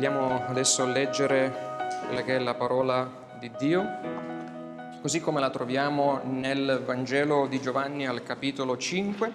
Vogliamo 0.00 0.46
adesso 0.46 0.86
leggere 0.86 1.54
quella 2.06 2.22
che 2.22 2.36
è 2.36 2.38
la 2.38 2.54
parola 2.54 3.36
di 3.38 3.50
Dio, 3.58 3.86
così 5.02 5.20
come 5.20 5.40
la 5.40 5.50
troviamo 5.50 6.22
nel 6.24 6.80
Vangelo 6.86 7.46
di 7.46 7.60
Giovanni 7.60 8.06
al 8.06 8.22
capitolo 8.22 8.78
5. 8.78 9.32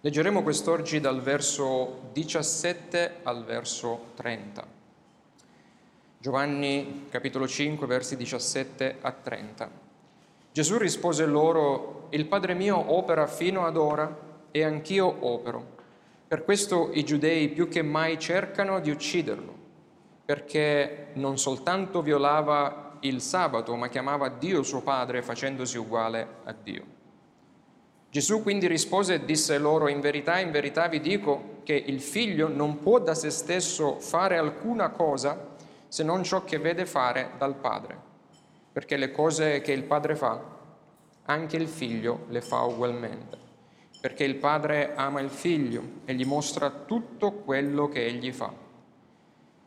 Leggeremo 0.00 0.44
quest'oggi 0.44 1.00
dal 1.00 1.20
verso 1.20 2.10
17 2.12 3.16
al 3.24 3.44
verso 3.44 4.12
30. 4.14 4.64
Giovanni 6.18 7.06
capitolo 7.10 7.48
5 7.48 7.84
versi 7.88 8.16
17 8.16 8.98
a 9.00 9.10
30. 9.10 9.70
Gesù 10.52 10.78
rispose 10.78 11.26
loro, 11.26 12.06
il 12.10 12.26
Padre 12.26 12.54
mio 12.54 12.92
opera 12.94 13.26
fino 13.26 13.66
ad 13.66 13.76
ora 13.76 14.16
e 14.52 14.62
anch'io 14.62 15.26
opero. 15.26 15.76
Per 16.28 16.44
questo 16.44 16.90
i 16.92 17.02
giudei 17.04 17.48
più 17.48 17.66
che 17.66 17.82
mai 17.82 18.16
cercano 18.20 18.78
di 18.78 18.90
ucciderlo 18.90 19.57
perché 20.28 21.06
non 21.14 21.38
soltanto 21.38 22.02
violava 22.02 22.98
il 23.00 23.22
sabato, 23.22 23.74
ma 23.76 23.88
chiamava 23.88 24.28
Dio 24.28 24.62
suo 24.62 24.82
Padre 24.82 25.22
facendosi 25.22 25.78
uguale 25.78 26.28
a 26.44 26.52
Dio. 26.52 26.84
Gesù 28.10 28.42
quindi 28.42 28.66
rispose 28.66 29.14
e 29.14 29.24
disse 29.24 29.56
loro, 29.56 29.88
in 29.88 30.00
verità, 30.00 30.38
in 30.38 30.50
verità 30.50 30.86
vi 30.86 31.00
dico 31.00 31.60
che 31.62 31.72
il 31.72 32.02
figlio 32.02 32.46
non 32.46 32.82
può 32.82 32.98
da 32.98 33.14
se 33.14 33.30
stesso 33.30 34.00
fare 34.00 34.36
alcuna 34.36 34.90
cosa 34.90 35.56
se 35.88 36.02
non 36.02 36.22
ciò 36.24 36.44
che 36.44 36.58
vede 36.58 36.84
fare 36.84 37.30
dal 37.38 37.54
Padre, 37.54 37.98
perché 38.70 38.98
le 38.98 39.10
cose 39.10 39.62
che 39.62 39.72
il 39.72 39.84
Padre 39.84 40.14
fa, 40.14 40.38
anche 41.24 41.56
il 41.56 41.68
figlio 41.68 42.26
le 42.28 42.42
fa 42.42 42.64
ugualmente, 42.64 43.38
perché 43.98 44.24
il 44.24 44.36
Padre 44.36 44.92
ama 44.94 45.20
il 45.20 45.30
figlio 45.30 45.82
e 46.04 46.12
gli 46.12 46.26
mostra 46.26 46.68
tutto 46.68 47.32
quello 47.32 47.88
che 47.88 48.04
egli 48.04 48.30
fa 48.30 48.66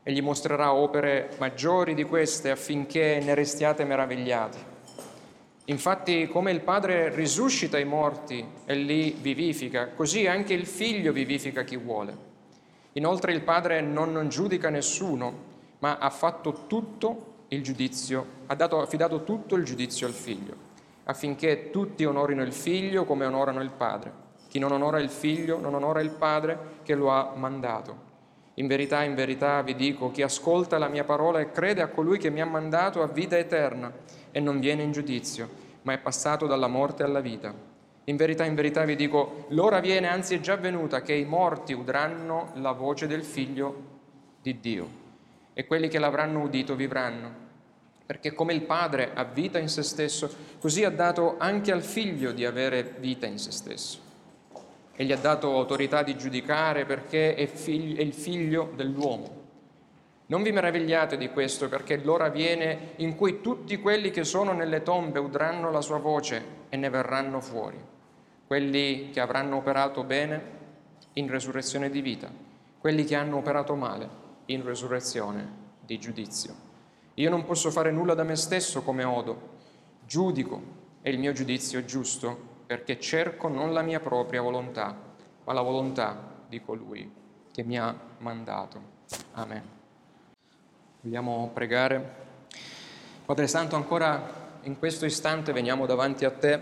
e 0.03 0.11
gli 0.11 0.21
mostrerà 0.21 0.73
opere 0.73 1.31
maggiori 1.37 1.93
di 1.93 2.03
queste 2.03 2.49
affinché 2.49 3.19
ne 3.23 3.35
restiate 3.35 3.83
meravigliati. 3.83 4.57
Infatti, 5.65 6.27
come 6.27 6.51
il 6.51 6.61
Padre 6.61 7.13
risuscita 7.13 7.77
i 7.77 7.85
morti 7.85 8.45
e 8.65 8.75
li 8.75 9.15
vivifica, 9.19 9.89
così 9.89 10.25
anche 10.25 10.53
il 10.53 10.65
Figlio 10.65 11.13
vivifica 11.13 11.63
chi 11.63 11.77
vuole. 11.77 12.29
Inoltre 12.93 13.31
il 13.31 13.41
Padre 13.41 13.79
non 13.79 14.27
giudica 14.27 14.69
nessuno, 14.69 15.49
ma 15.79 15.97
ha 15.97 16.09
fatto 16.09 16.65
tutto 16.67 17.45
il 17.49 17.61
giudizio, 17.61 18.25
ha 18.47 18.55
dato, 18.55 18.81
affidato 18.81 19.23
tutto 19.23 19.55
il 19.55 19.63
giudizio 19.63 20.07
al 20.07 20.13
Figlio, 20.13 20.55
affinché 21.05 21.69
tutti 21.69 22.03
onorino 22.03 22.41
il 22.41 22.53
Figlio 22.53 23.05
come 23.05 23.25
onorano 23.25 23.61
il 23.61 23.71
Padre. 23.71 24.29
Chi 24.49 24.59
non 24.59 24.71
onora 24.71 24.99
il 24.99 25.09
Figlio 25.09 25.59
non 25.59 25.73
onora 25.73 26.01
il 26.01 26.11
Padre 26.11 26.79
che 26.83 26.95
lo 26.95 27.11
ha 27.11 27.33
mandato. 27.35 28.09
In 28.55 28.67
verità, 28.67 29.03
in 29.03 29.15
verità 29.15 29.61
vi 29.61 29.75
dico, 29.75 30.11
chi 30.11 30.21
ascolta 30.21 30.77
la 30.77 30.89
mia 30.89 31.05
parola 31.05 31.39
e 31.39 31.51
crede 31.51 31.81
a 31.81 31.87
colui 31.87 32.17
che 32.17 32.29
mi 32.29 32.41
ha 32.41 32.45
mandato 32.45 33.01
ha 33.01 33.07
vita 33.07 33.37
eterna 33.37 33.91
e 34.29 34.39
non 34.41 34.59
viene 34.59 34.83
in 34.83 34.91
giudizio, 34.91 35.49
ma 35.83 35.93
è 35.93 35.99
passato 35.99 36.47
dalla 36.47 36.67
morte 36.67 37.03
alla 37.03 37.21
vita. 37.21 37.53
In 38.05 38.17
verità, 38.17 38.43
in 38.43 38.55
verità 38.55 38.83
vi 38.83 38.97
dico, 38.97 39.45
l'ora 39.49 39.79
viene, 39.79 40.07
anzi 40.07 40.35
è 40.35 40.39
già 40.41 40.57
venuta, 40.57 41.01
che 41.01 41.13
i 41.13 41.23
morti 41.23 41.71
udranno 41.71 42.51
la 42.55 42.73
voce 42.73 43.07
del 43.07 43.23
Figlio 43.23 43.89
di 44.41 44.59
Dio 44.59 44.99
e 45.53 45.65
quelli 45.65 45.87
che 45.87 45.99
l'avranno 45.99 46.41
udito 46.41 46.75
vivranno. 46.75 47.49
Perché 48.05 48.33
come 48.33 48.53
il 48.53 48.63
Padre 48.63 49.11
ha 49.13 49.23
vita 49.23 49.59
in 49.59 49.69
se 49.69 49.83
stesso, 49.83 50.29
così 50.59 50.83
ha 50.83 50.89
dato 50.89 51.35
anche 51.37 51.71
al 51.71 51.83
Figlio 51.83 52.33
di 52.33 52.43
avere 52.43 52.95
vita 52.99 53.25
in 53.27 53.37
se 53.37 53.51
stesso 53.51 54.10
e 54.95 55.05
gli 55.05 55.11
ha 55.11 55.17
dato 55.17 55.55
autorità 55.55 56.03
di 56.03 56.17
giudicare 56.17 56.85
perché 56.85 57.35
è, 57.35 57.45
figlio, 57.47 57.97
è 57.97 58.01
il 58.01 58.13
figlio 58.13 58.71
dell'uomo. 58.75 59.39
Non 60.27 60.43
vi 60.43 60.51
meravigliate 60.51 61.17
di 61.17 61.29
questo 61.29 61.67
perché 61.67 61.97
l'ora 61.97 62.29
viene 62.29 62.93
in 62.97 63.15
cui 63.15 63.41
tutti 63.41 63.77
quelli 63.79 64.11
che 64.11 64.23
sono 64.23 64.53
nelle 64.53 64.81
tombe 64.81 65.19
udranno 65.19 65.71
la 65.71 65.81
sua 65.81 65.97
voce 65.97 66.43
e 66.69 66.77
ne 66.77 66.89
verranno 66.89 67.41
fuori, 67.41 67.77
quelli 68.47 69.09
che 69.11 69.19
avranno 69.19 69.57
operato 69.57 70.03
bene 70.03 70.59
in 71.13 71.29
resurrezione 71.29 71.89
di 71.89 71.99
vita, 71.99 72.31
quelli 72.77 73.03
che 73.03 73.15
hanno 73.15 73.37
operato 73.37 73.75
male 73.75 74.09
in 74.45 74.63
resurrezione 74.63 75.59
di 75.81 75.99
giudizio. 75.99 76.55
Io 77.15 77.29
non 77.29 77.43
posso 77.43 77.69
fare 77.69 77.91
nulla 77.91 78.13
da 78.13 78.23
me 78.23 78.37
stesso 78.37 78.83
come 78.83 79.03
odo, 79.03 79.49
giudico 80.05 80.61
e 81.01 81.09
il 81.09 81.19
mio 81.19 81.33
giudizio 81.33 81.79
è 81.79 81.85
giusto 81.85 82.49
perché 82.71 83.01
cerco 83.01 83.49
non 83.49 83.73
la 83.73 83.81
mia 83.81 83.99
propria 83.99 84.41
volontà, 84.41 84.95
ma 85.43 85.51
la 85.51 85.59
volontà 85.59 86.17
di 86.47 86.61
colui 86.61 87.11
che 87.51 87.63
mi 87.63 87.77
ha 87.77 87.93
mandato. 88.19 88.81
Amen. 89.33 89.61
Vogliamo 91.01 91.51
pregare? 91.53 92.15
Padre 93.25 93.47
Santo, 93.47 93.75
ancora 93.75 94.55
in 94.61 94.79
questo 94.79 95.05
istante 95.05 95.51
veniamo 95.51 95.85
davanti 95.85 96.23
a 96.23 96.31
te 96.31 96.61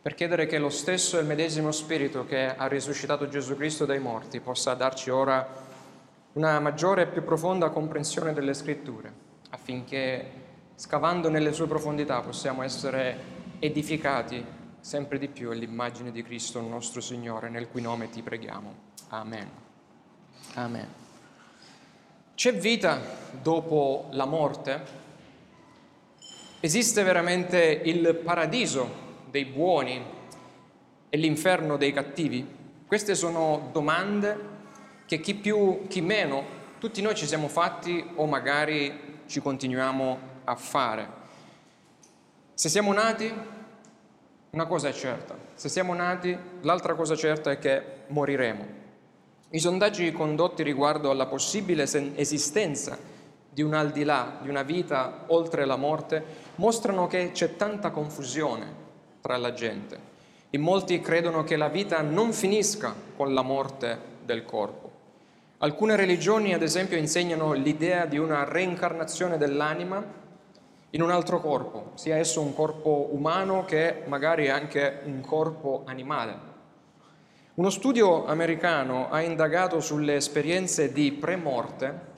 per 0.00 0.14
chiedere 0.14 0.46
che 0.46 0.56
lo 0.56 0.70
stesso 0.70 1.18
e 1.18 1.20
il 1.20 1.26
medesimo 1.26 1.72
Spirito 1.72 2.24
che 2.24 2.56
ha 2.56 2.66
risuscitato 2.66 3.28
Gesù 3.28 3.54
Cristo 3.54 3.84
dai 3.84 4.00
morti 4.00 4.40
possa 4.40 4.72
darci 4.72 5.10
ora 5.10 5.46
una 6.32 6.58
maggiore 6.58 7.02
e 7.02 7.06
più 7.08 7.22
profonda 7.22 7.68
comprensione 7.68 8.32
delle 8.32 8.54
scritture, 8.54 9.12
affinché 9.50 10.30
scavando 10.74 11.28
nelle 11.28 11.52
sue 11.52 11.66
profondità 11.66 12.22
possiamo 12.22 12.62
essere 12.62 13.34
edificati 13.58 14.55
sempre 14.86 15.18
di 15.18 15.26
più 15.26 15.50
all'immagine 15.50 16.12
di 16.12 16.22
Cristo 16.22 16.60
nostro 16.60 17.00
Signore, 17.00 17.48
nel 17.48 17.68
cui 17.68 17.80
nome 17.80 18.08
ti 18.08 18.22
preghiamo. 18.22 18.72
Amen. 19.08 19.50
Amen. 20.54 20.86
C'è 22.36 22.54
vita 22.54 23.00
dopo 23.42 24.06
la 24.12 24.26
morte? 24.26 24.84
Esiste 26.60 27.02
veramente 27.02 27.58
il 27.84 28.14
paradiso 28.14 28.88
dei 29.28 29.44
buoni 29.44 30.00
e 31.08 31.16
l'inferno 31.16 31.76
dei 31.76 31.92
cattivi? 31.92 32.46
Queste 32.86 33.16
sono 33.16 33.70
domande 33.72 34.38
che 35.04 35.18
chi 35.18 35.34
più, 35.34 35.88
chi 35.88 36.00
meno, 36.00 36.44
tutti 36.78 37.02
noi 37.02 37.16
ci 37.16 37.26
siamo 37.26 37.48
fatti 37.48 38.08
o 38.14 38.24
magari 38.26 39.22
ci 39.26 39.40
continuiamo 39.40 40.18
a 40.44 40.54
fare. 40.54 41.08
Se 42.54 42.68
siamo 42.68 42.92
nati 42.92 43.55
una 44.56 44.64
cosa 44.64 44.88
è 44.88 44.92
certa, 44.94 45.36
se 45.52 45.68
siamo 45.68 45.92
nati, 45.92 46.34
l'altra 46.62 46.94
cosa 46.94 47.14
certa 47.14 47.50
è 47.50 47.58
che 47.58 47.82
moriremo. 48.06 48.66
I 49.50 49.58
sondaggi 49.58 50.10
condotti 50.12 50.62
riguardo 50.62 51.10
alla 51.10 51.26
possibile 51.26 51.82
esistenza 52.14 52.96
di 53.50 53.60
un 53.60 53.74
al 53.74 53.90
di 53.90 54.02
là, 54.02 54.38
di 54.40 54.48
una 54.48 54.62
vita 54.62 55.24
oltre 55.26 55.66
la 55.66 55.76
morte, 55.76 56.24
mostrano 56.54 57.06
che 57.06 57.32
c'è 57.32 57.56
tanta 57.56 57.90
confusione 57.90 58.66
tra 59.20 59.36
la 59.36 59.52
gente. 59.52 59.98
In 60.50 60.62
molti 60.62 61.02
credono 61.02 61.44
che 61.44 61.56
la 61.56 61.68
vita 61.68 62.00
non 62.00 62.32
finisca 62.32 62.94
con 63.14 63.34
la 63.34 63.42
morte 63.42 63.98
del 64.24 64.46
corpo. 64.46 64.90
Alcune 65.58 65.96
religioni, 65.96 66.54
ad 66.54 66.62
esempio, 66.62 66.96
insegnano 66.96 67.52
l'idea 67.52 68.06
di 68.06 68.16
una 68.16 68.44
reincarnazione 68.44 69.36
dell'anima 69.36 70.24
in 70.90 71.02
un 71.02 71.10
altro 71.10 71.40
corpo, 71.40 71.92
sia 71.94 72.16
esso 72.16 72.40
un 72.40 72.54
corpo 72.54 73.08
umano 73.12 73.64
che 73.64 74.02
magari 74.06 74.48
anche 74.48 75.00
un 75.04 75.20
corpo 75.20 75.82
animale. 75.84 76.54
Uno 77.54 77.70
studio 77.70 78.26
americano 78.26 79.10
ha 79.10 79.20
indagato 79.22 79.80
sulle 79.80 80.16
esperienze 80.16 80.92
di 80.92 81.12
premorte 81.12 82.14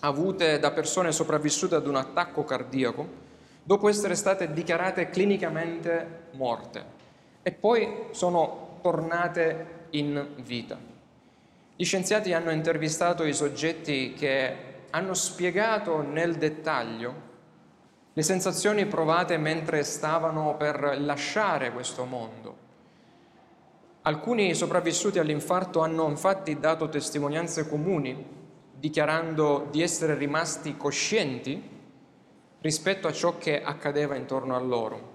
avute 0.00 0.58
da 0.58 0.70
persone 0.70 1.12
sopravvissute 1.12 1.74
ad 1.74 1.86
un 1.86 1.96
attacco 1.96 2.44
cardiaco 2.44 3.24
dopo 3.62 3.88
essere 3.88 4.14
state 4.14 4.52
dichiarate 4.52 5.08
clinicamente 5.08 6.24
morte 6.32 6.84
e 7.42 7.52
poi 7.52 8.08
sono 8.10 8.78
tornate 8.82 9.86
in 9.90 10.34
vita. 10.42 10.78
Gli 11.74 11.84
scienziati 11.84 12.32
hanno 12.32 12.50
intervistato 12.50 13.24
i 13.24 13.32
soggetti 13.32 14.12
che 14.14 14.56
hanno 14.90 15.14
spiegato 15.14 16.02
nel 16.02 16.36
dettaglio 16.36 17.25
le 18.16 18.22
sensazioni 18.22 18.86
provate 18.86 19.36
mentre 19.36 19.82
stavano 19.82 20.56
per 20.56 20.96
lasciare 21.00 21.70
questo 21.70 22.06
mondo. 22.06 22.56
Alcuni 24.00 24.54
sopravvissuti 24.54 25.18
all'infarto 25.18 25.80
hanno 25.80 26.08
infatti 26.08 26.58
dato 26.58 26.88
testimonianze 26.88 27.68
comuni, 27.68 28.24
dichiarando 28.72 29.66
di 29.70 29.82
essere 29.82 30.14
rimasti 30.14 30.78
coscienti 30.78 31.62
rispetto 32.62 33.06
a 33.06 33.12
ciò 33.12 33.36
che 33.36 33.62
accadeva 33.62 34.14
intorno 34.14 34.56
a 34.56 34.60
loro. 34.60 35.12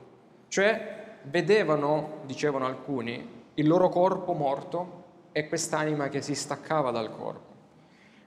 Cioè 0.48 1.18
vedevano, 1.24 2.19
dicevano 2.25 2.68
alcuni, 2.68 3.45
il 3.56 3.68
loro 3.68 3.89
corpo 3.89 4.33
morto 4.33 5.03
e 5.31 5.48
quest'anima 5.48 6.07
che 6.07 6.21
si 6.21 6.36
staccava 6.36 6.92
dal 6.92 7.09
corpo. 7.09 7.50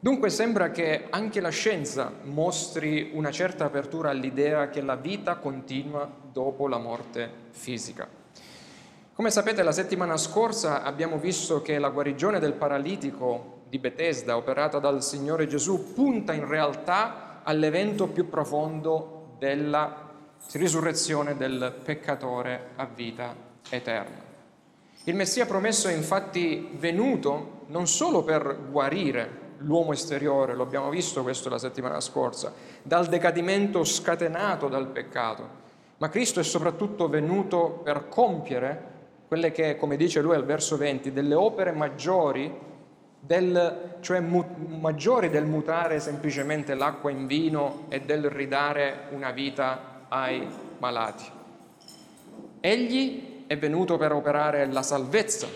Dunque 0.05 0.29
sembra 0.29 0.71
che 0.71 1.07
anche 1.09 1.41
la 1.41 1.49
scienza 1.49 2.13
mostri 2.25 3.13
una 3.15 3.31
certa 3.31 3.65
apertura 3.65 4.11
all'idea 4.11 4.69
che 4.69 4.83
la 4.83 4.97
vita 4.97 5.37
continua 5.37 6.07
dopo 6.31 6.69
la 6.69 6.77
morte 6.77 7.31
fisica. 7.53 8.07
Come 9.15 9.31
sapete 9.31 9.63
la 9.63 9.73
settimana 9.73 10.19
scorsa 10.19 10.83
abbiamo 10.83 11.17
visto 11.17 11.63
che 11.63 11.79
la 11.79 11.89
guarigione 11.89 12.39
del 12.39 12.53
paralitico 12.53 13.63
di 13.67 13.79
Bethesda 13.79 14.37
operata 14.37 14.79
dal 14.79 15.03
Signore 15.03 15.47
Gesù 15.47 15.95
punta 15.95 16.35
in 16.35 16.47
realtà 16.47 17.41
all'evento 17.43 18.07
più 18.07 18.29
profondo 18.29 19.37
della 19.39 20.11
risurrezione 20.53 21.35
del 21.35 21.81
peccatore 21.83 22.73
a 22.77 22.85
vita 22.85 23.35
eterna. 23.71 24.21
Il 25.05 25.15
Messia 25.15 25.47
promesso 25.47 25.89
è 25.89 25.95
infatti 25.95 26.69
venuto 26.73 27.63
non 27.69 27.87
solo 27.87 28.23
per 28.23 28.69
guarire 28.71 29.44
l'uomo 29.65 29.93
esteriore, 29.93 30.55
lo 30.55 30.63
abbiamo 30.63 30.89
visto 30.91 31.23
questo 31.23 31.49
la 31.49 31.59
settimana 31.59 32.01
scorsa, 32.01 32.53
dal 32.83 33.07
decadimento 33.07 33.85
scatenato 33.85 34.69
dal 34.69 34.87
peccato, 34.89 35.63
ma 35.99 36.09
Cristo 36.09 36.41
è 36.41 36.45
soprattutto 36.45 37.09
venuto 37.09 37.81
per 37.83 38.09
compiere 38.09 38.93
quelle 39.27 39.53
che, 39.53 39.77
come 39.77 39.97
dice 39.97 40.21
lui 40.21 40.35
al 40.35 40.45
verso 40.45 40.77
20, 40.77 41.13
delle 41.13 41.35
opere 41.35 41.73
maggiori, 41.73 42.53
del, 43.19 43.97
cioè 44.01 44.21
mu, 44.21 44.45
maggiori 44.79 45.31
del 45.31 45.47
mutare 45.47 45.99
semplicemente 45.99 46.75
l'acqua 46.75 47.11
in 47.11 47.27
vino 47.27 47.87
e 47.89 48.01
del 48.03 48.29
ridare 48.29 49.09
una 49.11 49.31
vita 49.31 50.07
ai 50.09 50.47
malati. 50.79 51.25
Egli 52.61 53.45
è 53.47 53.57
venuto 53.57 53.97
per 53.97 54.13
operare 54.13 54.67
la 54.67 54.83
salvezza 54.83 55.47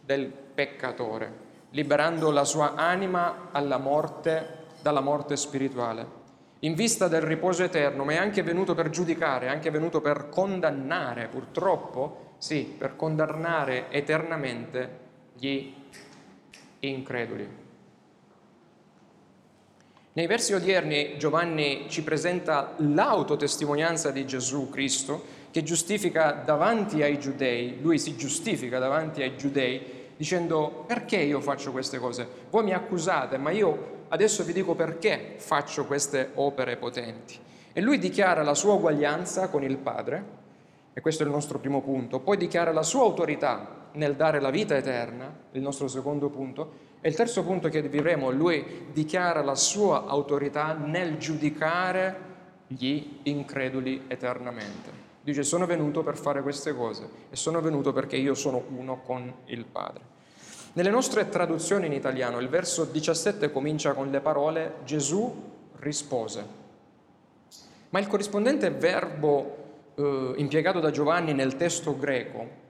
del 0.00 0.26
peccatore, 0.26 1.41
liberando 1.72 2.30
la 2.30 2.44
sua 2.44 2.74
anima 2.74 3.50
morte, 3.78 4.60
dalla 4.80 5.00
morte 5.00 5.36
spirituale, 5.36 6.20
in 6.60 6.74
vista 6.74 7.08
del 7.08 7.22
riposo 7.22 7.64
eterno, 7.64 8.04
ma 8.04 8.12
è 8.12 8.16
anche 8.16 8.42
venuto 8.42 8.74
per 8.74 8.90
giudicare, 8.90 9.46
è 9.46 9.50
anche 9.50 9.70
venuto 9.70 10.00
per 10.00 10.28
condannare, 10.28 11.26
purtroppo, 11.26 12.34
sì, 12.38 12.74
per 12.76 12.96
condannare 12.96 13.90
eternamente 13.90 14.98
gli 15.34 15.74
increduli. 16.80 17.60
Nei 20.14 20.26
versi 20.26 20.52
odierni 20.52 21.16
Giovanni 21.16 21.86
ci 21.88 22.02
presenta 22.02 22.74
l'autotestimonianza 22.76 24.10
di 24.10 24.26
Gesù 24.26 24.68
Cristo 24.68 25.40
che 25.50 25.62
giustifica 25.62 26.32
davanti 26.44 27.02
ai 27.02 27.18
giudei, 27.18 27.78
lui 27.80 27.98
si 27.98 28.16
giustifica 28.16 28.78
davanti 28.78 29.22
ai 29.22 29.36
giudei 29.36 30.01
dicendo 30.22 30.84
perché 30.86 31.16
io 31.16 31.40
faccio 31.40 31.72
queste 31.72 31.98
cose? 31.98 32.28
Voi 32.48 32.62
mi 32.62 32.72
accusate, 32.72 33.38
ma 33.38 33.50
io 33.50 34.04
adesso 34.10 34.44
vi 34.44 34.52
dico 34.52 34.76
perché 34.76 35.34
faccio 35.38 35.84
queste 35.84 36.30
opere 36.34 36.76
potenti. 36.76 37.36
E 37.72 37.80
lui 37.80 37.98
dichiara 37.98 38.44
la 38.44 38.54
sua 38.54 38.74
uguaglianza 38.74 39.48
con 39.48 39.64
il 39.64 39.76
Padre, 39.78 40.24
e 40.92 41.00
questo 41.00 41.24
è 41.24 41.26
il 41.26 41.32
nostro 41.32 41.58
primo 41.58 41.82
punto, 41.82 42.20
poi 42.20 42.36
dichiara 42.36 42.70
la 42.70 42.84
sua 42.84 43.02
autorità 43.02 43.88
nel 43.94 44.14
dare 44.14 44.38
la 44.38 44.50
vita 44.50 44.76
eterna, 44.76 45.28
il 45.50 45.60
nostro 45.60 45.88
secondo 45.88 46.28
punto, 46.28 46.90
e 47.00 47.08
il 47.08 47.16
terzo 47.16 47.42
punto 47.42 47.68
che 47.68 47.82
vivremo, 47.82 48.30
lui 48.30 48.90
dichiara 48.92 49.42
la 49.42 49.56
sua 49.56 50.06
autorità 50.06 50.74
nel 50.74 51.18
giudicare 51.18 52.16
gli 52.68 53.18
increduli 53.24 54.04
eternamente. 54.06 55.00
Dice 55.20 55.42
sono 55.42 55.66
venuto 55.66 56.04
per 56.04 56.16
fare 56.16 56.42
queste 56.42 56.72
cose 56.76 57.08
e 57.28 57.34
sono 57.34 57.60
venuto 57.60 57.92
perché 57.92 58.14
io 58.14 58.34
sono 58.34 58.62
uno 58.68 59.00
con 59.00 59.32
il 59.46 59.64
Padre. 59.64 60.11
Nelle 60.74 60.88
nostre 60.88 61.28
traduzioni 61.28 61.84
in 61.84 61.92
italiano 61.92 62.40
il 62.40 62.48
verso 62.48 62.84
17 62.84 63.52
comincia 63.52 63.92
con 63.92 64.10
le 64.10 64.20
parole 64.20 64.76
Gesù 64.84 65.50
rispose, 65.80 66.46
ma 67.90 67.98
il 67.98 68.06
corrispondente 68.06 68.70
verbo 68.70 69.56
eh, 69.94 70.32
impiegato 70.36 70.80
da 70.80 70.90
Giovanni 70.90 71.34
nel 71.34 71.56
testo 71.56 71.98
greco 71.98 72.60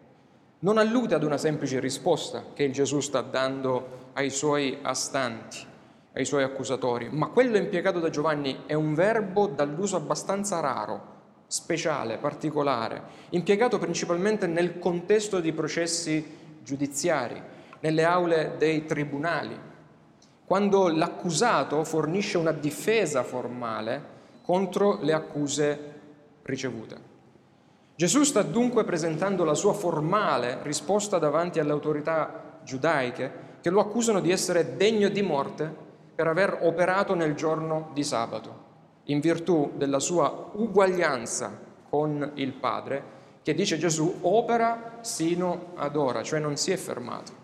non 0.60 0.78
allude 0.78 1.14
ad 1.14 1.22
una 1.22 1.38
semplice 1.38 1.78
risposta 1.78 2.46
che 2.52 2.72
Gesù 2.72 2.98
sta 2.98 3.20
dando 3.20 4.10
ai 4.14 4.30
suoi 4.30 4.78
astanti, 4.82 5.58
ai 6.14 6.24
suoi 6.24 6.42
accusatori, 6.42 7.08
ma 7.08 7.28
quello 7.28 7.56
impiegato 7.56 8.00
da 8.00 8.10
Giovanni 8.10 8.62
è 8.66 8.74
un 8.74 8.94
verbo 8.94 9.46
dall'uso 9.46 9.94
abbastanza 9.94 10.58
raro, 10.58 11.20
speciale, 11.46 12.18
particolare, 12.18 13.02
impiegato 13.30 13.78
principalmente 13.78 14.48
nel 14.48 14.80
contesto 14.80 15.38
di 15.38 15.52
processi 15.52 16.40
giudiziari, 16.64 17.51
nelle 17.82 18.04
aule 18.04 18.54
dei 18.58 18.84
tribunali, 18.86 19.58
quando 20.44 20.88
l'accusato 20.88 21.84
fornisce 21.84 22.38
una 22.38 22.50
difesa 22.50 23.22
formale 23.22 24.10
contro 24.42 24.98
le 25.00 25.12
accuse 25.12 25.92
ricevute. 26.42 27.10
Gesù 27.94 28.24
sta 28.24 28.42
dunque 28.42 28.84
presentando 28.84 29.44
la 29.44 29.54
sua 29.54 29.74
formale 29.74 30.58
risposta 30.62 31.18
davanti 31.18 31.60
alle 31.60 31.72
autorità 31.72 32.60
giudaiche 32.64 33.50
che 33.60 33.70
lo 33.70 33.80
accusano 33.80 34.20
di 34.20 34.30
essere 34.30 34.76
degno 34.76 35.08
di 35.08 35.22
morte 35.22 35.72
per 36.14 36.26
aver 36.26 36.58
operato 36.62 37.14
nel 37.14 37.34
giorno 37.34 37.90
di 37.92 38.02
sabato 38.02 38.70
in 39.06 39.20
virtù 39.20 39.72
della 39.76 39.98
sua 39.98 40.50
uguaglianza 40.52 41.58
con 41.88 42.32
il 42.34 42.52
Padre, 42.52 43.20
che 43.42 43.54
dice 43.54 43.78
Gesù 43.78 44.18
opera 44.22 44.98
sino 45.00 45.72
ad 45.74 45.96
ora, 45.96 46.22
cioè 46.22 46.38
non 46.38 46.56
si 46.56 46.70
è 46.70 46.76
fermato. 46.76 47.41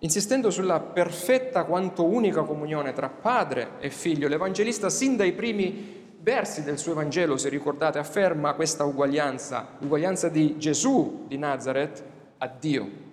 Insistendo 0.00 0.50
sulla 0.50 0.80
perfetta 0.80 1.64
quanto 1.64 2.04
unica 2.04 2.42
comunione 2.42 2.92
tra 2.92 3.08
padre 3.08 3.72
e 3.80 3.90
figlio, 3.90 4.28
l'Evangelista 4.28 4.90
sin 4.90 5.16
dai 5.16 5.32
primi 5.32 6.04
versi 6.20 6.62
del 6.62 6.78
suo 6.78 6.92
Evangelo, 6.92 7.36
se 7.36 7.48
ricordate, 7.48 7.98
afferma 7.98 8.54
questa 8.54 8.84
uguaglianza, 8.84 9.76
l'uguaglianza 9.78 10.28
di 10.28 10.58
Gesù 10.58 11.24
di 11.26 11.38
Nazareth 11.38 12.02
a 12.38 12.46
Dio 12.48 13.04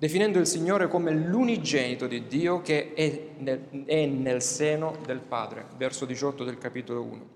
definendo 0.00 0.38
il 0.38 0.46
Signore 0.46 0.88
come 0.88 1.12
l'unigenito 1.12 2.06
di 2.06 2.26
Dio 2.26 2.62
che 2.62 2.94
è 2.94 3.22
nel, 3.36 3.84
è 3.84 4.06
nel, 4.06 4.40
seno 4.40 4.96
del 5.04 5.18
Padre, 5.18 5.66
verso 5.76 6.06
18 6.06 6.42
del 6.42 6.56
capitolo 6.56 7.02
1. 7.02 7.26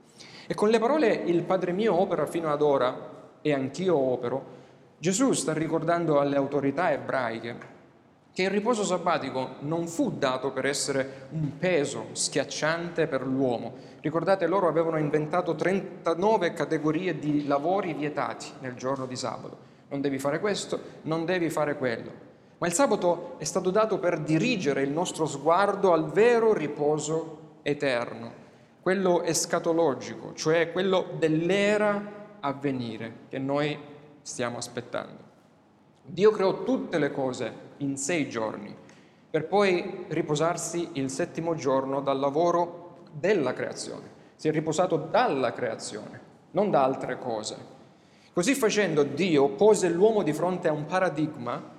E 0.46 0.54
con 0.54 0.70
le 0.70 0.78
parole 0.78 1.12
il 1.12 1.42
Padre 1.42 1.72
mio 1.72 2.00
opera 2.00 2.24
fino 2.24 2.50
ad 2.50 2.62
ora 2.62 3.36
e 3.42 3.52
anch'io 3.52 3.94
opero, 3.94 4.62
Gesù 4.96 5.32
sta 5.32 5.52
ricordando 5.52 6.18
alle 6.18 6.36
autorità 6.36 6.90
ebraiche 6.90 7.72
che 8.34 8.42
il 8.42 8.50
riposo 8.50 8.82
sabbatico 8.82 9.54
non 9.60 9.86
fu 9.86 10.10
dato 10.18 10.50
per 10.50 10.66
essere 10.66 11.28
un 11.30 11.56
peso 11.56 12.06
schiacciante 12.10 13.06
per 13.06 13.24
l'uomo. 13.24 13.74
Ricordate, 14.00 14.48
loro 14.48 14.66
avevano 14.66 14.98
inventato 14.98 15.54
39 15.54 16.52
categorie 16.52 17.16
di 17.16 17.46
lavori 17.46 17.94
vietati 17.94 18.48
nel 18.58 18.74
giorno 18.74 19.06
di 19.06 19.14
sabato. 19.14 19.56
Non 19.88 20.00
devi 20.00 20.18
fare 20.18 20.40
questo, 20.40 20.80
non 21.02 21.24
devi 21.24 21.48
fare 21.48 21.76
quello. 21.76 22.10
Ma 22.58 22.66
il 22.66 22.72
sabato 22.72 23.36
è 23.38 23.44
stato 23.44 23.70
dato 23.70 24.00
per 24.00 24.18
dirigere 24.18 24.82
il 24.82 24.90
nostro 24.90 25.26
sguardo 25.26 25.92
al 25.92 26.10
vero 26.10 26.52
riposo 26.52 27.58
eterno, 27.62 28.32
quello 28.82 29.22
escatologico, 29.22 30.32
cioè 30.34 30.72
quello 30.72 31.06
dell'era 31.18 32.22
a 32.40 32.52
venire 32.52 33.12
che 33.28 33.38
noi 33.38 33.78
stiamo 34.22 34.58
aspettando. 34.58 35.22
Dio 36.02 36.32
creò 36.32 36.64
tutte 36.64 36.98
le 36.98 37.12
cose 37.12 37.63
in 37.78 37.96
sei 37.96 38.28
giorni, 38.28 38.74
per 39.30 39.46
poi 39.46 40.04
riposarsi 40.08 40.90
il 40.92 41.10
settimo 41.10 41.54
giorno 41.54 42.00
dal 42.00 42.18
lavoro 42.18 42.98
della 43.12 43.52
creazione. 43.52 44.12
Si 44.36 44.48
è 44.48 44.52
riposato 44.52 44.96
dalla 44.96 45.52
creazione, 45.52 46.20
non 46.52 46.70
da 46.70 46.84
altre 46.84 47.18
cose. 47.18 47.72
Così 48.32 48.54
facendo 48.54 49.02
Dio 49.02 49.50
pose 49.50 49.88
l'uomo 49.88 50.22
di 50.22 50.32
fronte 50.32 50.68
a 50.68 50.72
un 50.72 50.86
paradigma 50.86 51.72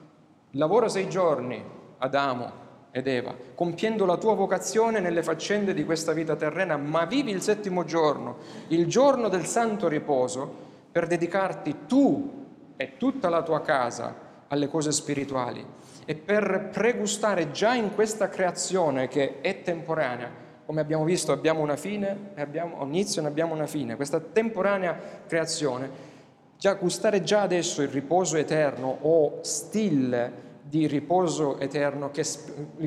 Lavora 0.58 0.88
sei 0.88 1.10
giorni, 1.10 1.62
Adamo 1.98 2.64
ed 2.92 3.08
Eva, 3.08 3.36
compiendo 3.56 4.06
la 4.06 4.16
tua 4.16 4.36
vocazione 4.36 5.02
nelle 5.02 5.22
faccende 5.22 5.74
di 5.74 5.84
questa 5.84 6.14
vita 6.14 6.38
terrena, 6.38 6.78
ma 6.78 7.04
vivi 7.04 7.32
il 7.32 7.42
settimo 7.42 7.84
giorno, 7.84 8.38
il 8.70 8.88
giorno 8.88 9.28
del 9.28 9.46
santo 9.46 9.90
riposo, 9.90 10.64
per 10.94 11.08
dedicarti 11.08 11.80
tu 11.88 12.46
e 12.78 12.96
tutta 12.96 13.28
la 13.28 13.44
tua 13.44 13.60
casa 13.60 14.16
alle 14.48 14.68
cose 14.68 14.92
spirituali 14.92 15.66
e 16.06 16.16
per 16.16 16.70
pregustare 16.72 17.52
già 17.52 17.74
in 17.74 17.94
questa 17.94 18.30
creazione 18.30 19.08
che 19.08 19.42
è 19.42 19.62
temporanea, 19.62 20.30
come 20.66 20.82
abbiamo 20.82 21.04
visto 21.04 21.32
abbiamo 21.32 21.62
una 21.62 21.75
fine, 21.75 22.32
abbiamo 22.36 22.82
un 22.82 22.88
inizio 22.90 23.22
e 23.24 23.25
abbiamo 23.25 23.54
una 23.54 23.68
fine, 23.68 23.96
questa 23.96 24.20
temporanea 24.20 24.98
creazione, 25.28 26.14
già 26.58 26.74
gustare 26.74 27.24
già 27.24 27.42
adesso 27.42 27.82
il 27.82 27.90
riposo 27.90 28.38
eterno 28.38 28.98
o 29.02 29.40
stille 29.42 30.44
di 30.62 30.88
riposo 30.88 31.60
eterno, 31.60 32.10
che, 32.12 32.24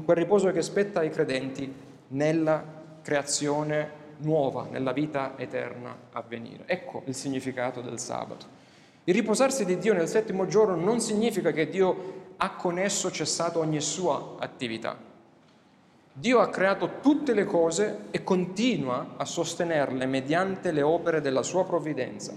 quel 0.05 0.17
riposo 0.17 0.50
che 0.50 0.62
spetta 0.62 1.00
ai 1.00 1.11
credenti 1.11 1.73
nella 2.09 2.65
creazione 3.03 4.07
nuova, 4.19 4.67
nella 4.71 4.93
vita 4.93 5.35
eterna 5.37 5.97
a 6.11 6.23
venire. 6.27 6.65
Ecco 6.67 7.03
il 7.07 7.15
significato 7.15 7.81
del 7.81 7.99
sabato. 7.99 8.57
Il 9.09 9.15
riposarsi 9.15 9.65
di 9.65 9.79
Dio 9.79 9.95
nel 9.95 10.07
settimo 10.07 10.47
giorno 10.47 10.77
non 10.77 11.00
significa 11.00 11.50
che 11.50 11.71
Dio 11.71 12.35
ha 12.37 12.57
con 12.57 12.79
esso 12.79 13.11
cessato 13.11 13.59
ogni 13.59 13.81
sua 13.81 14.35
attività. 14.38 14.99
Dio 16.12 16.41
ha 16.41 16.50
creato 16.50 17.00
tutte 17.00 17.33
le 17.33 17.47
cose 17.47 18.00
e 18.11 18.23
continua 18.23 19.15
a 19.17 19.25
sostenerle 19.25 20.05
mediante 20.05 20.73
le 20.73 20.83
opere 20.83 21.23
della 21.23 21.43
sua 21.43 21.65
provvidenza, 21.65 22.35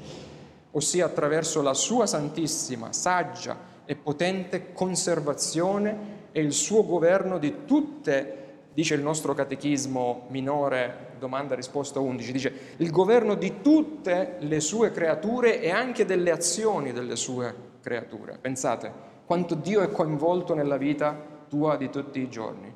ossia 0.72 1.08
attraverso 1.08 1.62
la 1.62 1.74
sua 1.74 2.06
santissima, 2.06 2.94
saggia 2.94 3.58
e 3.84 3.98
potente 3.98 4.72
conservazione 4.72 6.30
e 6.32 6.40
il 6.40 6.54
suo 6.54 6.86
governo 6.86 7.38
di 7.38 7.66
tutte, 7.66 8.41
dice 8.74 8.96
il 8.96 9.02
nostro 9.02 9.34
catechismo 9.34 10.28
minore, 10.30 11.14
domanda 11.20 11.56
risposta 11.56 12.00
11, 12.00 12.32
dice 12.32 12.54
il 12.78 12.90
governo 12.92 13.36
di 13.36 13.62
tutte 13.62 14.38
le 14.40 14.60
sue 14.60 14.92
creature 14.92 15.62
e 15.62 15.70
anche 15.70 16.06
delle 16.06 16.32
azioni 16.32 16.94
delle 16.94 17.16
sue 17.16 17.54
creature. 17.82 18.38
Pensate 18.40 18.92
quanto 19.26 19.56
Dio 19.56 19.82
è 19.82 19.92
coinvolto 19.92 20.54
nella 20.54 20.78
vita 20.78 21.18
tua 21.48 21.76
di 21.76 21.90
tutti 21.90 22.20
i 22.20 22.30
giorni. 22.30 22.74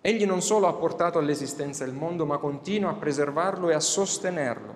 Egli 0.00 0.26
non 0.26 0.42
solo 0.42 0.66
ha 0.66 0.74
portato 0.74 1.18
all'esistenza 1.18 1.84
il 1.84 1.94
mondo, 1.94 2.26
ma 2.26 2.36
continua 2.38 2.90
a 2.90 2.94
preservarlo 2.94 3.70
e 3.70 3.74
a 3.74 3.80
sostenerlo. 3.80 4.74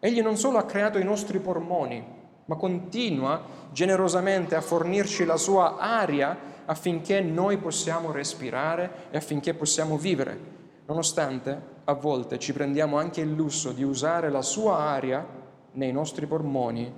Egli 0.00 0.22
non 0.22 0.36
solo 0.36 0.58
ha 0.58 0.64
creato 0.64 0.98
i 0.98 1.04
nostri 1.04 1.40
polmoni, 1.40 2.02
ma 2.46 2.56
continua 2.56 3.42
generosamente 3.72 4.54
a 4.54 4.60
fornirci 4.60 5.24
la 5.24 5.36
sua 5.36 5.76
aria 5.78 6.50
affinché 6.64 7.20
noi 7.20 7.58
possiamo 7.58 8.10
respirare 8.10 9.08
e 9.10 9.16
affinché 9.16 9.54
possiamo 9.54 9.96
vivere, 9.96 10.38
nonostante 10.86 11.70
a 11.84 11.94
volte 11.94 12.38
ci 12.38 12.52
prendiamo 12.52 12.98
anche 12.98 13.20
il 13.20 13.32
lusso 13.32 13.72
di 13.72 13.82
usare 13.82 14.30
la 14.30 14.42
sua 14.42 14.78
aria 14.78 15.26
nei 15.72 15.92
nostri 15.92 16.26
polmoni, 16.26 16.92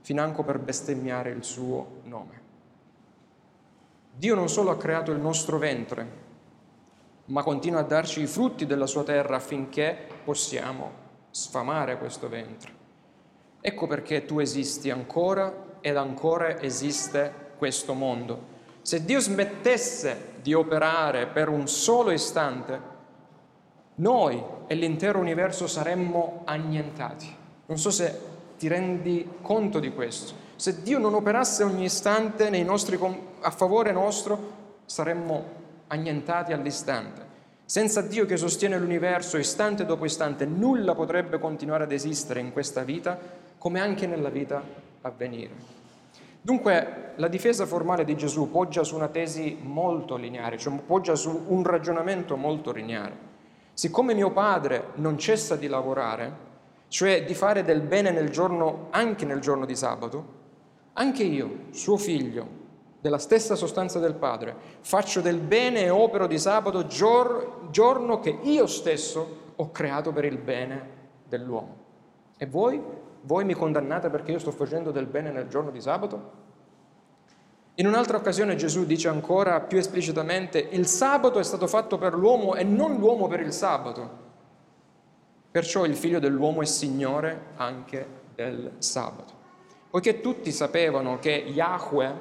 financo 0.00 0.42
per 0.42 0.58
bestemmiare 0.58 1.30
il 1.30 1.44
suo 1.44 2.00
nome. 2.04 2.38
Dio 4.14 4.34
non 4.34 4.48
solo 4.48 4.70
ha 4.70 4.76
creato 4.76 5.12
il 5.12 5.20
nostro 5.20 5.58
ventre, 5.58 6.28
ma 7.26 7.42
continua 7.42 7.80
a 7.80 7.84
darci 7.84 8.20
i 8.20 8.26
frutti 8.26 8.66
della 8.66 8.86
sua 8.86 9.02
terra 9.02 9.36
affinché 9.36 9.96
possiamo 10.24 11.08
sfamare 11.30 11.96
questo 11.96 12.28
ventre. 12.28 12.79
Ecco 13.60 13.86
perché 13.86 14.24
tu 14.24 14.38
esisti 14.38 14.90
ancora 14.90 15.68
ed 15.80 15.96
ancora 15.96 16.60
esiste 16.60 17.32
questo 17.58 17.92
mondo. 17.92 18.58
Se 18.82 19.04
Dio 19.04 19.20
smettesse 19.20 20.32
di 20.40 20.54
operare 20.54 21.26
per 21.26 21.48
un 21.48 21.68
solo 21.68 22.10
istante, 22.10 22.80
noi 23.96 24.42
e 24.66 24.74
l'intero 24.74 25.18
universo 25.18 25.66
saremmo 25.66 26.42
annientati. 26.46 27.36
Non 27.66 27.78
so 27.78 27.90
se 27.90 28.18
ti 28.56 28.66
rendi 28.66 29.28
conto 29.42 29.78
di 29.78 29.92
questo. 29.92 30.32
Se 30.56 30.82
Dio 30.82 30.98
non 30.98 31.14
operasse 31.14 31.62
ogni 31.62 31.84
istante 31.84 32.48
nostri, 32.62 32.98
a 33.40 33.50
favore 33.50 33.92
nostro, 33.92 34.58
saremmo 34.86 35.44
annientati 35.88 36.52
all'istante. 36.52 37.29
Senza 37.70 38.00
Dio 38.00 38.26
che 38.26 38.36
sostiene 38.36 38.76
l'universo 38.76 39.38
istante 39.38 39.86
dopo 39.86 40.04
istante, 40.04 40.44
nulla 40.44 40.96
potrebbe 40.96 41.38
continuare 41.38 41.84
ad 41.84 41.92
esistere 41.92 42.40
in 42.40 42.50
questa 42.50 42.82
vita 42.82 43.16
come 43.58 43.78
anche 43.78 44.08
nella 44.08 44.28
vita 44.28 44.60
a 45.02 45.10
venire. 45.16 45.52
Dunque 46.40 47.12
la 47.14 47.28
difesa 47.28 47.66
formale 47.66 48.04
di 48.04 48.16
Gesù 48.16 48.50
poggia 48.50 48.82
su 48.82 48.96
una 48.96 49.06
tesi 49.06 49.56
molto 49.62 50.16
lineare, 50.16 50.58
cioè 50.58 50.76
poggia 50.84 51.14
su 51.14 51.44
un 51.46 51.62
ragionamento 51.62 52.36
molto 52.36 52.72
lineare. 52.72 53.16
Siccome 53.72 54.14
mio 54.14 54.32
padre 54.32 54.86
non 54.96 55.16
cessa 55.16 55.54
di 55.54 55.68
lavorare, 55.68 56.32
cioè 56.88 57.24
di 57.24 57.34
fare 57.34 57.62
del 57.62 57.82
bene 57.82 58.10
nel 58.10 58.30
giorno, 58.30 58.88
anche 58.90 59.24
nel 59.24 59.38
giorno 59.38 59.64
di 59.64 59.76
sabato, 59.76 60.24
anche 60.94 61.22
io, 61.22 61.66
suo 61.70 61.96
figlio, 61.96 62.59
della 63.00 63.18
stessa 63.18 63.54
sostanza 63.54 63.98
del 63.98 64.14
Padre, 64.14 64.54
faccio 64.80 65.20
del 65.20 65.40
bene 65.40 65.84
e 65.84 65.90
opero 65.90 66.26
di 66.26 66.38
sabato 66.38 66.86
gior- 66.86 67.70
giorno 67.70 68.20
che 68.20 68.38
io 68.42 68.66
stesso 68.66 69.52
ho 69.56 69.70
creato 69.70 70.12
per 70.12 70.24
il 70.24 70.38
bene 70.38 70.98
dell'uomo. 71.26 71.76
E 72.36 72.46
voi? 72.46 72.82
Voi 73.22 73.44
mi 73.44 73.54
condannate 73.54 74.08
perché 74.08 74.32
io 74.32 74.38
sto 74.38 74.50
facendo 74.50 74.90
del 74.90 75.06
bene 75.06 75.30
nel 75.30 75.48
giorno 75.48 75.70
di 75.70 75.80
sabato? 75.80 76.48
In 77.74 77.86
un'altra 77.86 78.18
occasione 78.18 78.56
Gesù 78.56 78.84
dice 78.84 79.08
ancora 79.08 79.60
più 79.60 79.78
esplicitamente, 79.78 80.58
il 80.58 80.86
sabato 80.86 81.38
è 81.38 81.42
stato 81.42 81.66
fatto 81.66 81.96
per 81.96 82.14
l'uomo 82.14 82.54
e 82.54 82.62
non 82.62 82.96
l'uomo 82.96 83.26
per 83.26 83.40
il 83.40 83.52
sabato. 83.52 84.28
Perciò 85.50 85.84
il 85.84 85.96
figlio 85.96 86.18
dell'uomo 86.18 86.60
è 86.62 86.66
Signore 86.66 87.46
anche 87.56 88.06
del 88.34 88.72
sabato. 88.78 89.32
Poiché 89.88 90.20
tutti 90.20 90.52
sapevano 90.52 91.18
che 91.18 91.30
Yahweh, 91.30 92.14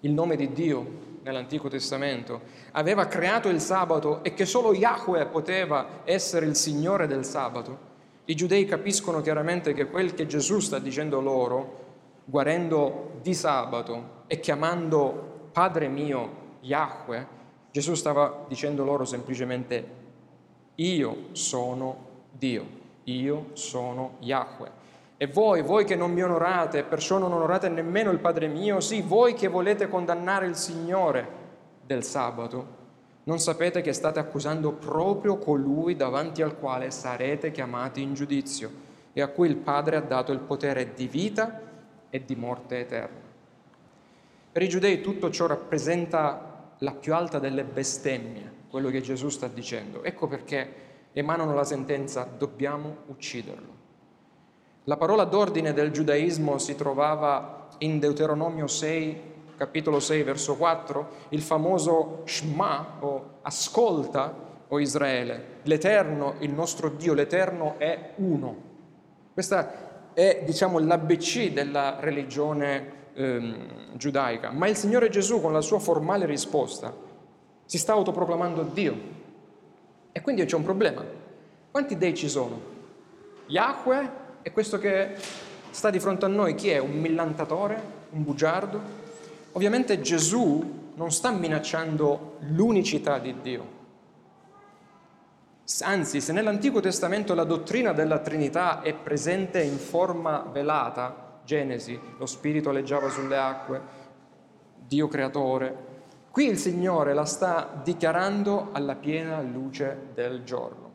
il 0.00 0.12
nome 0.12 0.36
di 0.36 0.52
Dio 0.52 1.06
nell'Antico 1.22 1.68
Testamento, 1.68 2.40
aveva 2.72 3.06
creato 3.06 3.48
il 3.48 3.60
sabato 3.60 4.22
e 4.22 4.34
che 4.34 4.46
solo 4.46 4.72
Yahweh 4.72 5.26
poteva 5.26 6.00
essere 6.04 6.46
il 6.46 6.56
Signore 6.56 7.06
del 7.06 7.24
sabato, 7.24 7.86
i 8.26 8.34
giudei 8.34 8.64
capiscono 8.64 9.20
chiaramente 9.20 9.72
che 9.72 9.88
quel 9.88 10.14
che 10.14 10.26
Gesù 10.26 10.60
sta 10.60 10.78
dicendo 10.78 11.20
loro, 11.20 11.86
guarendo 12.24 13.18
di 13.22 13.34
sabato 13.34 14.24
e 14.26 14.38
chiamando 14.38 15.48
Padre 15.52 15.88
mio 15.88 16.56
Yahweh, 16.60 17.26
Gesù 17.70 17.94
stava 17.94 18.44
dicendo 18.48 18.84
loro 18.84 19.04
semplicemente 19.04 19.96
io 20.76 21.28
sono 21.32 22.06
Dio, 22.30 22.66
io 23.04 23.46
sono 23.54 24.16
Yahweh. 24.20 24.77
E 25.20 25.26
voi, 25.26 25.62
voi 25.62 25.84
che 25.84 25.96
non 25.96 26.12
mi 26.12 26.22
onorate, 26.22 26.84
perciò 26.84 27.18
non 27.18 27.32
onorate 27.32 27.68
nemmeno 27.68 28.12
il 28.12 28.20
Padre 28.20 28.46
mio, 28.46 28.78
sì, 28.78 29.02
voi 29.02 29.34
che 29.34 29.48
volete 29.48 29.88
condannare 29.88 30.46
il 30.46 30.54
Signore 30.54 31.28
del 31.84 32.04
sabato, 32.04 32.76
non 33.24 33.40
sapete 33.40 33.80
che 33.80 33.92
state 33.92 34.20
accusando 34.20 34.72
proprio 34.72 35.36
colui 35.36 35.96
davanti 35.96 36.40
al 36.40 36.56
quale 36.56 36.92
sarete 36.92 37.50
chiamati 37.50 38.00
in 38.00 38.14
giudizio 38.14 38.70
e 39.12 39.20
a 39.20 39.26
cui 39.26 39.48
il 39.48 39.56
Padre 39.56 39.96
ha 39.96 40.00
dato 40.00 40.30
il 40.30 40.38
potere 40.38 40.94
di 40.94 41.08
vita 41.08 41.62
e 42.10 42.24
di 42.24 42.36
morte 42.36 42.78
eterna. 42.78 43.20
Per 44.52 44.62
i 44.62 44.68
giudei 44.68 45.00
tutto 45.00 45.30
ciò 45.30 45.46
rappresenta 45.46 46.74
la 46.78 46.92
più 46.92 47.12
alta 47.12 47.40
delle 47.40 47.64
bestemmie, 47.64 48.52
quello 48.70 48.88
che 48.88 49.00
Gesù 49.00 49.28
sta 49.30 49.48
dicendo. 49.48 50.04
Ecco 50.04 50.28
perché 50.28 50.72
emanano 51.12 51.54
la 51.54 51.64
sentenza 51.64 52.22
dobbiamo 52.22 52.98
ucciderlo. 53.06 53.87
La 54.88 54.96
parola 54.96 55.24
d'ordine 55.24 55.74
del 55.74 55.90
giudaismo 55.90 56.56
si 56.56 56.74
trovava 56.74 57.68
in 57.80 57.98
Deuteronomio 57.98 58.66
6, 58.66 59.20
capitolo 59.58 60.00
6, 60.00 60.22
verso 60.22 60.56
4, 60.56 61.08
il 61.28 61.42
famoso 61.42 62.22
Shema 62.24 62.96
o 63.00 63.40
ascolta, 63.42 64.46
o 64.66 64.80
Israele, 64.80 65.60
l'Eterno, 65.64 66.36
il 66.38 66.54
nostro 66.54 66.88
Dio, 66.88 67.12
l'Eterno 67.12 67.74
è 67.76 68.12
uno. 68.16 68.56
Questa 69.34 70.14
è, 70.14 70.42
diciamo, 70.46 70.78
l'ABC 70.78 71.52
della 71.52 71.98
religione 72.00 73.10
ehm, 73.12 73.94
giudaica. 73.94 74.52
Ma 74.52 74.68
il 74.68 74.76
Signore 74.76 75.10
Gesù, 75.10 75.42
con 75.42 75.52
la 75.52 75.60
sua 75.60 75.80
formale 75.80 76.24
risposta, 76.24 76.94
si 77.66 77.76
sta 77.76 77.92
autoproclamando 77.92 78.62
Dio. 78.62 78.96
E 80.12 80.20
quindi 80.22 80.46
c'è 80.46 80.56
un 80.56 80.64
problema. 80.64 81.04
Quanti 81.70 81.98
dei 81.98 82.14
ci 82.14 82.30
sono? 82.30 82.76
Yahweh 83.48 84.27
e 84.48 84.50
questo 84.50 84.78
che 84.78 85.14
sta 85.68 85.90
di 85.90 86.00
fronte 86.00 86.24
a 86.24 86.28
noi, 86.28 86.54
chi 86.54 86.70
è? 86.70 86.78
Un 86.78 86.98
millantatore? 86.98 87.78
Un 88.12 88.24
bugiardo? 88.24 88.80
Ovviamente 89.52 90.00
Gesù 90.00 90.92
non 90.94 91.12
sta 91.12 91.30
minacciando 91.30 92.36
l'unicità 92.48 93.18
di 93.18 93.34
Dio. 93.42 93.76
Anzi, 95.82 96.22
se 96.22 96.32
nell'Antico 96.32 96.80
Testamento 96.80 97.34
la 97.34 97.44
dottrina 97.44 97.92
della 97.92 98.20
Trinità 98.20 98.80
è 98.80 98.94
presente 98.94 99.62
in 99.62 99.76
forma 99.76 100.48
velata, 100.50 101.40
Genesi, 101.44 102.00
lo 102.16 102.24
Spirito 102.24 102.70
leggiava 102.70 103.10
sulle 103.10 103.36
acque, 103.36 103.80
Dio 104.78 105.08
creatore, 105.08 105.76
qui 106.30 106.46
il 106.46 106.56
Signore 106.56 107.12
la 107.12 107.26
sta 107.26 107.82
dichiarando 107.84 108.70
alla 108.72 108.94
piena 108.94 109.42
luce 109.42 110.08
del 110.14 110.42
giorno. 110.42 110.87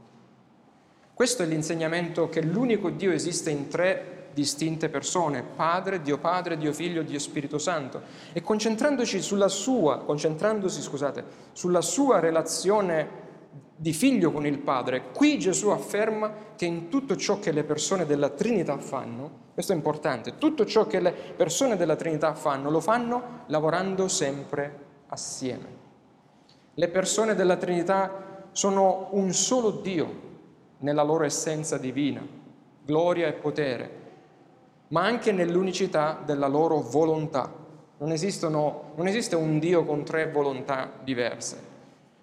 Questo 1.13 1.43
è 1.43 1.45
l'insegnamento 1.45 2.27
che 2.27 2.41
l'unico 2.41 2.89
Dio 2.89 3.11
esiste 3.11 3.51
in 3.51 3.67
tre 3.67 4.29
distinte 4.33 4.89
persone, 4.89 5.43
Padre, 5.43 6.01
Dio 6.01 6.17
Padre, 6.17 6.57
Dio 6.57 6.73
Figlio, 6.73 7.03
Dio 7.03 7.19
Spirito 7.19 7.59
Santo. 7.59 8.01
E 8.33 8.41
concentrandoci 8.41 9.21
sulla 9.21 9.47
sua, 9.47 9.99
concentrandosi, 9.99 10.81
scusate, 10.81 11.23
sulla 11.51 11.81
sua 11.81 12.19
relazione 12.19 13.21
di 13.75 13.93
figlio 13.93 14.31
con 14.31 14.47
il 14.47 14.57
Padre, 14.57 15.11
qui 15.13 15.37
Gesù 15.37 15.69
afferma 15.69 16.33
che 16.55 16.65
in 16.65 16.89
tutto 16.89 17.15
ciò 17.15 17.37
che 17.37 17.51
le 17.51 17.63
persone 17.63 18.07
della 18.07 18.29
Trinità 18.29 18.79
fanno, 18.79 19.41
questo 19.53 19.73
è 19.73 19.75
importante, 19.75 20.39
tutto 20.39 20.65
ciò 20.65 20.87
che 20.87 20.99
le 20.99 21.11
persone 21.11 21.77
della 21.77 21.95
Trinità 21.95 22.33
fanno, 22.33 22.71
lo 22.71 22.79
fanno 22.79 23.43
lavorando 23.47 24.07
sempre 24.07 24.79
assieme. 25.09 25.81
Le 26.73 26.87
persone 26.87 27.35
della 27.35 27.57
Trinità 27.57 28.47
sono 28.51 29.09
un 29.11 29.31
solo 29.31 29.69
Dio, 29.69 30.31
nella 30.83 31.03
loro 31.03 31.25
essenza 31.25 31.77
divina, 31.77 32.25
gloria 32.85 33.27
e 33.27 33.33
potere, 33.33 34.01
ma 34.89 35.03
anche 35.03 35.31
nell'unicità 35.31 36.21
della 36.23 36.47
loro 36.47 36.79
volontà. 36.79 37.51
Non, 37.97 38.09
non 38.95 39.07
esiste 39.07 39.35
un 39.35 39.59
Dio 39.59 39.85
con 39.85 40.03
tre 40.03 40.29
volontà 40.29 40.91
diverse. 41.03 41.71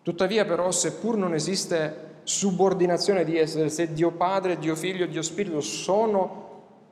Tuttavia 0.03 0.45
però, 0.45 0.71
seppur 0.71 1.17
non 1.17 1.35
esiste 1.35 2.09
subordinazione 2.23 3.25
di 3.25 3.37
essere, 3.37 3.69
se 3.69 3.93
Dio 3.93 4.13
Padre, 4.13 4.59
Dio 4.59 4.77
Figlio 4.77 5.07
Dio 5.07 5.23
Spirito 5.23 5.61
sono 5.61 6.49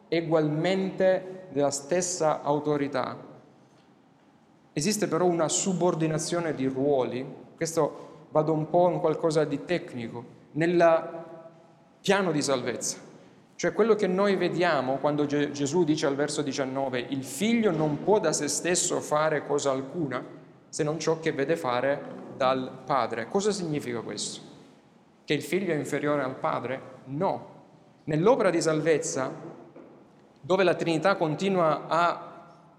ugualmente 0.09 1.47
della 1.51 1.71
stessa 1.71 2.43
autorità, 2.43 3.27
Esiste 4.79 5.09
però 5.09 5.25
una 5.25 5.49
subordinazione 5.49 6.55
di 6.55 6.67
ruoli, 6.67 7.27
questo 7.57 8.27
vado 8.31 8.53
un 8.53 8.71
po' 8.71 8.89
in 8.91 9.01
qualcosa 9.01 9.43
di 9.43 9.65
tecnico, 9.65 10.25
nel 10.53 10.77
piano 12.01 12.33
di 12.33 12.43
salvezza. 12.43 12.99
Cioè 13.55 13.73
quello 13.73 13.95
che 13.97 14.07
noi 14.07 14.37
vediamo 14.37 14.99
quando 14.99 15.27
Gesù 15.27 15.83
dice 15.83 16.07
al 16.07 16.15
verso 16.15 16.43
19, 16.43 17.07
il 17.09 17.25
figlio 17.25 17.73
non 17.73 18.05
può 18.05 18.21
da 18.21 18.33
se 18.33 18.47
stesso 18.47 19.01
fare 19.01 19.45
cosa 19.47 19.73
alcuna 19.73 20.25
se 20.69 20.85
non 20.85 20.99
ciò 20.99 21.19
che 21.19 21.33
vede 21.33 21.57
fare 21.57 22.01
dal 22.37 22.71
padre. 22.85 23.29
Cosa 23.29 23.51
significa 23.51 24.01
questo? 24.01 24.41
Che 25.25 25.35
il 25.35 25.43
figlio 25.43 25.73
è 25.73 25.77
inferiore 25.77 26.23
al 26.23 26.37
padre? 26.37 26.81
No. 27.07 27.57
Nell'opera 28.05 28.51
di 28.51 28.63
salvezza, 28.63 29.31
dove 30.41 30.63
la 30.63 30.75
Trinità 30.75 31.17
continua 31.17 31.87
a 31.89 32.29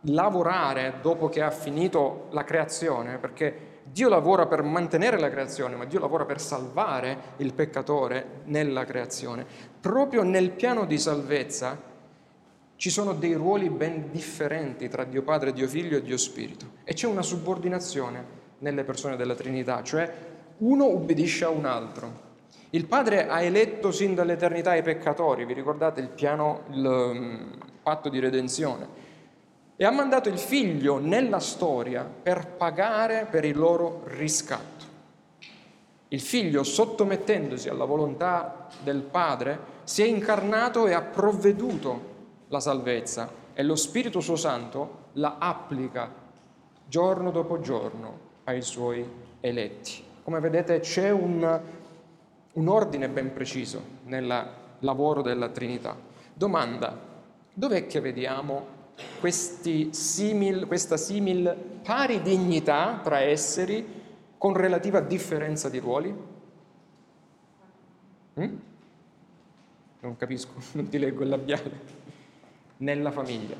lavorare 0.03 0.95
dopo 1.01 1.27
che 1.27 1.41
ha 1.41 1.51
finito 1.51 2.27
la 2.31 2.43
creazione, 2.45 3.17
perché 3.17 3.67
Dio 3.91 4.07
lavora 4.07 4.45
per 4.45 4.61
mantenere 4.61 5.19
la 5.19 5.29
creazione, 5.29 5.75
ma 5.75 5.85
Dio 5.85 5.99
lavora 5.99 6.25
per 6.25 6.39
salvare 6.39 7.33
il 7.37 7.53
peccatore 7.53 8.41
nella 8.45 8.85
creazione. 8.85 9.45
Proprio 9.79 10.21
nel 10.23 10.51
piano 10.51 10.85
di 10.85 10.97
salvezza 10.99 11.87
ci 12.75 12.89
sono 12.89 13.13
dei 13.13 13.33
ruoli 13.33 13.69
ben 13.69 14.11
differenti 14.11 14.87
tra 14.89 15.03
Dio 15.03 15.23
Padre, 15.23 15.53
Dio 15.53 15.67
Figlio 15.67 15.97
e 15.97 16.01
Dio 16.01 16.17
Spirito 16.17 16.77
e 16.83 16.93
c'è 16.93 17.07
una 17.07 17.23
subordinazione 17.23 18.37
nelle 18.59 18.83
persone 18.83 19.17
della 19.17 19.35
Trinità, 19.35 19.81
cioè 19.83 20.11
uno 20.59 20.85
ubbidisce 20.85 21.45
a 21.45 21.49
un 21.49 21.65
altro. 21.65 22.27
Il 22.69 22.85
Padre 22.85 23.27
ha 23.27 23.41
eletto 23.41 23.91
sin 23.91 24.13
dall'eternità 24.13 24.75
i 24.75 24.83
peccatori, 24.83 25.45
vi 25.45 25.53
ricordate 25.53 25.99
il 25.99 26.09
piano, 26.09 26.61
il 26.71 26.85
um, 26.85 27.57
patto 27.81 28.07
di 28.09 28.19
redenzione 28.19 29.08
e 29.81 29.85
ha 29.85 29.91
mandato 29.91 30.27
il 30.27 30.37
figlio 30.37 30.97
nella 30.97 31.39
storia 31.39 32.03
per 32.03 32.47
pagare 32.47 33.25
per 33.29 33.45
il 33.45 33.57
loro 33.57 34.01
riscatto. 34.07 34.83
Il 36.09 36.19
figlio, 36.19 36.63
sottomettendosi 36.63 37.69
alla 37.69 37.85
volontà 37.85 38.67
del 38.83 38.99
padre, 39.03 39.57
si 39.85 40.01
è 40.01 40.05
incarnato 40.05 40.85
e 40.85 40.91
ha 40.91 41.01
provveduto 41.01 42.01
la 42.49 42.59
salvezza 42.59 43.29
e 43.53 43.63
lo 43.63 43.77
Spirito 43.77 44.19
suo 44.19 44.35
Santo 44.35 45.11
la 45.13 45.37
applica 45.39 46.11
giorno 46.85 47.31
dopo 47.31 47.61
giorno 47.61 48.19
ai 48.43 48.61
suoi 48.61 49.09
eletti. 49.39 50.03
Come 50.23 50.41
vedete 50.41 50.81
c'è 50.81 51.09
un, 51.09 51.61
un 52.51 52.67
ordine 52.67 53.07
ben 53.07 53.31
preciso 53.31 53.81
nel 54.07 54.49
lavoro 54.79 55.21
della 55.21 55.47
Trinità. 55.47 55.95
Domanda, 56.33 56.99
dov'è 57.53 57.87
che 57.87 58.01
vediamo 58.01 58.78
simil, 59.91 60.67
questa 60.67 60.97
simil 60.97 61.55
pari 61.83 62.21
dignità 62.21 62.99
tra 63.03 63.19
esseri 63.19 63.85
con 64.37 64.53
relativa 64.53 65.01
differenza 65.01 65.69
di 65.69 65.79
ruoli? 65.79 66.15
Mm? 68.39 68.55
Non 70.01 70.15
capisco, 70.15 70.53
non 70.73 70.87
ti 70.87 70.97
leggo 70.97 71.23
il 71.23 71.29
labiale. 71.29 71.97
Nella 72.77 73.11
famiglia. 73.11 73.55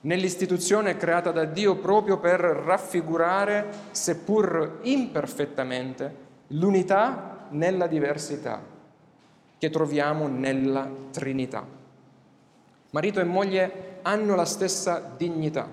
Nell'istituzione 0.00 0.96
creata 0.96 1.32
da 1.32 1.44
Dio 1.44 1.76
proprio 1.76 2.18
per 2.18 2.40
raffigurare, 2.40 3.68
seppur 3.90 4.78
imperfettamente, 4.82 6.26
l'unità 6.48 7.46
nella 7.50 7.86
diversità 7.86 8.62
che 9.58 9.70
troviamo 9.70 10.28
nella 10.28 10.88
Trinità. 11.10 11.77
Marito 12.90 13.20
e 13.20 13.24
moglie 13.24 13.98
hanno 14.00 14.34
la 14.34 14.46
stessa 14.46 15.12
dignità, 15.14 15.68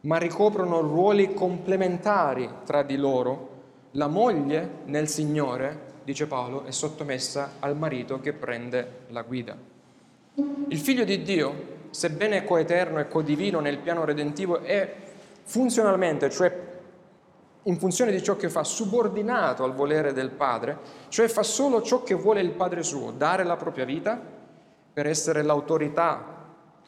ma 0.00 0.16
ricoprono 0.16 0.80
ruoli 0.80 1.34
complementari 1.34 2.48
tra 2.64 2.82
di 2.82 2.96
loro. 2.96 3.50
La 3.92 4.06
moglie 4.06 4.78
nel 4.86 5.08
Signore, 5.08 6.00
dice 6.04 6.26
Paolo, 6.26 6.64
è 6.64 6.70
sottomessa 6.70 7.56
al 7.58 7.76
marito 7.76 8.20
che 8.20 8.32
prende 8.32 9.00
la 9.08 9.20
guida. 9.20 9.54
Il 10.68 10.78
figlio 10.78 11.04
di 11.04 11.20
Dio, 11.20 11.80
sebbene 11.90 12.44
coeterno 12.44 12.98
e 12.98 13.06
codivino 13.06 13.60
nel 13.60 13.80
piano 13.80 14.06
redentivo, 14.06 14.62
è 14.62 14.94
funzionalmente, 15.42 16.30
cioè 16.30 16.70
in 17.64 17.78
funzione 17.78 18.12
di 18.12 18.22
ciò 18.22 18.36
che 18.36 18.48
fa, 18.48 18.64
subordinato 18.64 19.62
al 19.62 19.74
volere 19.74 20.14
del 20.14 20.30
Padre, 20.30 20.78
cioè 21.08 21.28
fa 21.28 21.42
solo 21.42 21.82
ciò 21.82 22.02
che 22.02 22.14
vuole 22.14 22.40
il 22.40 22.52
Padre 22.52 22.82
suo, 22.82 23.10
dare 23.10 23.44
la 23.44 23.56
propria 23.56 23.84
vita 23.84 24.40
per 24.92 25.06
essere 25.06 25.42
l'autorità, 25.42 26.22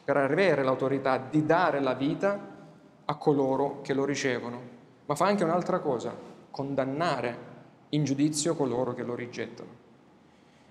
per 0.04 0.16
avere 0.16 0.62
l'autorità 0.62 1.18
di 1.18 1.46
dare 1.46 1.80
la 1.80 1.94
vita 1.94 2.52
a 3.04 3.14
coloro 3.16 3.80
che 3.82 3.94
lo 3.94 4.04
ricevono, 4.04 4.60
ma 5.06 5.14
fa 5.14 5.26
anche 5.26 5.44
un'altra 5.44 5.80
cosa, 5.80 6.14
condannare 6.50 7.52
in 7.90 8.04
giudizio 8.04 8.54
coloro 8.54 8.94
che 8.94 9.02
lo 9.02 9.14
rigettano. 9.14 9.82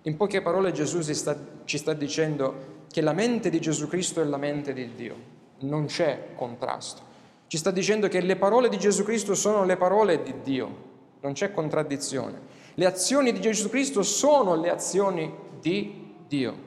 In 0.04 0.18
poche 0.18 0.42
parole 0.42 0.72
Gesù 0.72 1.02
sta, 1.02 1.36
ci 1.64 1.78
sta 1.78 1.94
dicendo 1.94 2.82
che 2.92 3.02
la 3.02 3.14
mente 3.14 3.50
di 3.50 3.62
Gesù 3.62 3.88
Cristo 3.88 4.22
è 4.22 4.26
la 4.26 4.38
mente 4.38 4.74
di 4.74 4.94
Dio, 4.94 5.16
non 5.60 5.86
c'è 5.86 6.34
contrasto. 6.36 7.12
Ci 7.48 7.58
sta 7.58 7.72
dicendo 7.72 8.08
che 8.08 8.20
le 8.20 8.36
parole 8.36 8.70
di 8.70 8.78
Gesù 8.78 9.04
Cristo 9.04 9.36
sono 9.36 9.64
le 9.64 9.78
parole 9.78 10.22
di 10.22 10.34
Dio, 10.44 10.92
non 11.22 11.34
c'è 11.34 11.54
contraddizione. 11.54 12.52
Le 12.74 12.86
azioni 12.86 13.32
di 13.32 13.40
Gesù 13.40 13.70
Cristo 13.70 14.04
sono 14.04 14.56
le 14.56 14.70
azioni 14.70 15.34
di 15.60 16.16
Dio. 16.28 16.63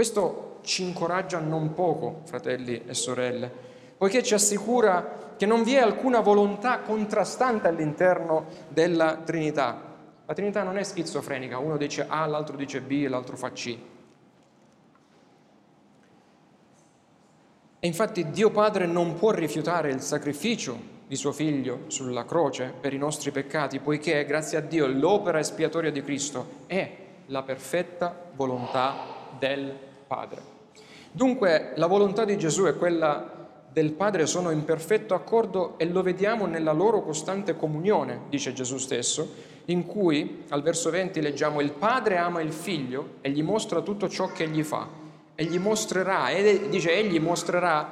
Questo 0.00 0.60
ci 0.62 0.82
incoraggia 0.82 1.40
non 1.40 1.74
poco, 1.74 2.22
fratelli 2.24 2.84
e 2.86 2.94
sorelle, 2.94 3.52
poiché 3.98 4.22
ci 4.22 4.32
assicura 4.32 5.34
che 5.36 5.44
non 5.44 5.62
vi 5.62 5.74
è 5.74 5.78
alcuna 5.78 6.20
volontà 6.20 6.78
contrastante 6.78 7.68
all'interno 7.68 8.46
della 8.68 9.16
Trinità. 9.16 9.98
La 10.24 10.32
Trinità 10.32 10.62
non 10.62 10.78
è 10.78 10.84
schizofrenica, 10.84 11.58
uno 11.58 11.76
dice 11.76 12.06
A, 12.08 12.24
l'altro 12.24 12.56
dice 12.56 12.80
B, 12.80 13.06
l'altro 13.10 13.36
fa 13.36 13.52
C. 13.52 13.78
E 17.78 17.86
infatti 17.86 18.30
Dio 18.30 18.50
Padre 18.50 18.86
non 18.86 19.16
può 19.16 19.32
rifiutare 19.32 19.90
il 19.90 20.00
sacrificio 20.00 20.78
di 21.06 21.14
suo 21.14 21.32
Figlio 21.32 21.80
sulla 21.88 22.24
croce 22.24 22.72
per 22.80 22.94
i 22.94 22.98
nostri 22.98 23.32
peccati, 23.32 23.80
poiché 23.80 24.24
grazie 24.24 24.56
a 24.56 24.62
Dio 24.62 24.86
l'opera 24.86 25.40
espiatoria 25.40 25.90
di 25.90 26.02
Cristo 26.02 26.60
è 26.64 26.90
la 27.26 27.42
perfetta 27.42 28.30
volontà 28.34 29.18
del 29.38 29.60
Padre. 29.60 29.88
Dunque 31.12 31.72
la 31.76 31.86
volontà 31.86 32.24
di 32.24 32.36
Gesù 32.36 32.66
e 32.66 32.74
quella 32.74 33.38
del 33.72 33.92
Padre 33.92 34.26
sono 34.26 34.50
in 34.50 34.64
perfetto 34.64 35.14
accordo 35.14 35.78
e 35.78 35.86
lo 35.86 36.02
vediamo 36.02 36.46
nella 36.46 36.72
loro 36.72 37.02
costante 37.02 37.56
comunione, 37.56 38.22
dice 38.28 38.52
Gesù 38.52 38.78
stesso, 38.78 39.32
in 39.66 39.86
cui 39.86 40.44
al 40.48 40.62
verso 40.62 40.90
20 40.90 41.20
leggiamo 41.20 41.60
il 41.60 41.70
Padre 41.70 42.16
ama 42.16 42.40
il 42.40 42.52
Figlio 42.52 43.18
e 43.20 43.30
gli 43.30 43.42
mostra 43.42 43.82
tutto 43.82 44.08
ciò 44.08 44.32
che 44.32 44.44
egli 44.44 44.64
fa. 44.64 44.88
E 45.36 45.44
gli 45.44 45.58
mostrerà, 45.58 46.30
e 46.30 46.68
dice 46.68 46.92
egli 46.92 47.20
mostrerà 47.20 47.90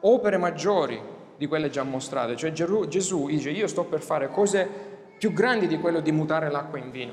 opere 0.00 0.38
maggiori 0.38 0.98
di 1.36 1.46
quelle 1.46 1.68
già 1.68 1.82
mostrate, 1.82 2.34
cioè 2.34 2.50
Gesù 2.50 3.26
dice 3.26 3.50
io 3.50 3.66
sto 3.66 3.84
per 3.84 4.00
fare 4.00 4.30
cose 4.30 4.68
più 5.18 5.32
grandi 5.32 5.66
di 5.66 5.78
quello 5.78 6.00
di 6.00 6.12
mutare 6.12 6.50
l'acqua 6.50 6.78
in 6.78 6.90
vino. 6.90 7.12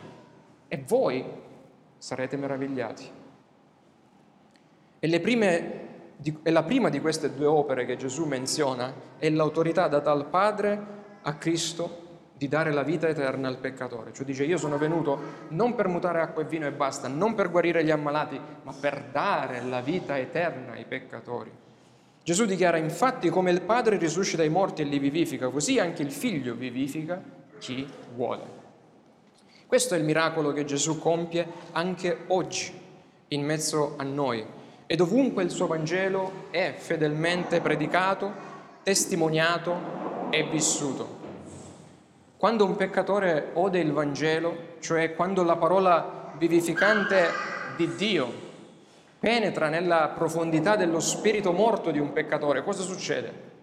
E 0.68 0.82
voi 0.88 1.24
sarete 1.98 2.38
meravigliati. 2.38 3.24
E, 5.06 5.20
prime, 5.20 5.72
e 6.42 6.50
la 6.50 6.64
prima 6.64 6.90
di 6.90 7.00
queste 7.00 7.36
due 7.36 7.46
opere 7.46 7.86
che 7.86 7.96
Gesù 7.96 8.26
menziona 8.26 8.92
è 9.20 9.30
l'autorità 9.30 9.88
data 9.88 10.10
al 10.10 10.26
Padre 10.26 10.86
a 11.22 11.36
Cristo 11.36 12.02
di 12.36 12.48
dare 12.48 12.72
la 12.72 12.82
vita 12.82 13.08
eterna 13.08 13.48
al 13.48 13.60
peccatore. 13.60 14.12
Cioè 14.14 14.26
dice 14.26 14.46
io 14.46 14.58
sono 14.58 14.80
venuto 14.80 15.20
non 15.50 15.76
per 15.76 15.90
mutare 15.90 16.22
acqua 16.22 16.42
e 16.42 16.46
vino 16.46 16.66
e 16.66 16.72
basta, 16.72 17.08
non 17.08 17.36
per 17.36 17.52
guarire 17.52 17.84
gli 17.84 17.92
ammalati, 17.92 18.40
ma 18.64 18.74
per 18.74 19.10
dare 19.12 19.62
la 19.62 19.80
vita 19.82 20.18
eterna 20.18 20.72
ai 20.72 20.86
peccatori. 20.86 21.52
Gesù 22.24 22.46
dichiara 22.46 22.78
infatti 22.78 23.30
come 23.30 23.52
il 23.52 23.62
Padre 23.62 23.98
risuscita 23.98 24.44
i 24.44 24.50
morti 24.50 24.82
e 24.82 24.86
li 24.86 24.98
vivifica, 24.98 25.50
così 25.50 25.78
anche 25.78 26.02
il 26.02 26.12
Figlio 26.12 26.56
vivifica 26.56 27.22
chi 27.60 27.88
vuole. 28.16 28.64
Questo 29.68 29.94
è 29.94 30.00
il 30.00 30.04
miracolo 30.04 30.52
che 30.52 30.66
Gesù 30.66 30.98
compie 30.98 31.48
anche 31.74 32.24
oggi 32.28 32.74
in 33.28 33.46
mezzo 33.46 33.94
a 33.98 34.04
noi 34.04 34.55
e 34.88 34.96
dovunque 34.96 35.44
il 35.44 35.50
suo 35.50 35.68
Vangelo 35.68 36.48
è 36.52 36.74
fedelmente 36.78 37.62
predicato, 37.62 38.32
testimoniato 38.84 40.28
e 40.30 40.44
vissuto. 40.44 41.24
Quando 42.38 42.66
un 42.66 42.76
peccatore 42.76 43.52
ode 43.54 43.80
il 43.80 43.92
Vangelo, 43.92 44.76
cioè 44.80 45.16
quando 45.16 45.44
la 45.44 45.56
parola 45.56 46.34
vivificante 46.38 47.30
di 47.76 47.96
Dio 47.96 48.44
penetra 49.20 49.70
nella 49.70 50.14
profondità 50.16 50.76
dello 50.76 51.00
spirito 51.00 51.52
morto 51.52 51.90
di 51.90 51.98
un 51.98 52.14
peccatore, 52.14 52.64
cosa 52.64 52.84
succede? 52.84 53.54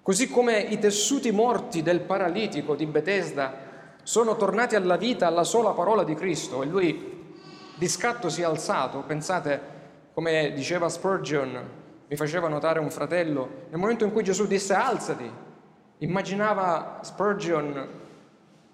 Così 0.00 0.30
come 0.30 0.60
i 0.60 0.78
tessuti 0.78 1.32
morti 1.32 1.82
del 1.82 2.00
paralitico 2.00 2.74
di 2.74 2.86
Bethesda 2.86 3.64
sono 4.04 4.36
tornati 4.36 4.76
alla 4.76 4.96
vita 4.96 5.26
alla 5.26 5.42
sola 5.42 5.72
parola 5.72 6.04
di 6.04 6.14
Cristo 6.14 6.62
e 6.62 6.66
lui 6.66 7.34
di 7.74 7.88
scatto 7.88 8.28
si 8.30 8.40
è 8.40 8.44
alzato, 8.44 9.02
pensate, 9.06 9.75
come 10.16 10.54
diceva 10.54 10.88
Spurgeon, 10.88 11.62
mi 12.08 12.16
faceva 12.16 12.48
notare 12.48 12.78
un 12.78 12.90
fratello, 12.90 13.66
nel 13.68 13.78
momento 13.78 14.04
in 14.04 14.12
cui 14.12 14.24
Gesù 14.24 14.46
disse 14.46 14.72
alzati, 14.72 15.30
immaginava 15.98 17.00
Spurgeon 17.02 17.88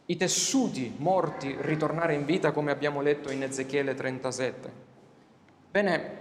i 0.07 0.16
tessuti 0.16 0.94
morti 0.98 1.57
ritornare 1.59 2.14
in 2.14 2.24
vita 2.24 2.52
come 2.52 2.70
abbiamo 2.70 3.00
letto 3.00 3.33
in 3.33 3.42
Ezechiele 3.42 3.92
37. 3.92 4.72
Bene, 5.68 6.16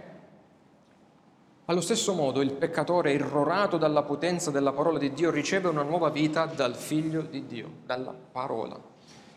allo 1.65 1.81
stesso 1.81 2.15
modo 2.15 2.41
il 2.41 2.53
peccatore 2.53 3.13
irrorato 3.13 3.77
dalla 3.77 4.01
potenza 4.01 4.49
della 4.49 4.71
parola 4.73 4.97
di 4.97 5.13
Dio 5.13 5.29
riceve 5.29 5.67
una 5.67 5.83
nuova 5.83 6.09
vita 6.09 6.45
dal 6.47 6.75
figlio 6.75 7.21
di 7.21 7.45
Dio, 7.45 7.69
dalla 7.85 8.15
parola. 8.31 8.75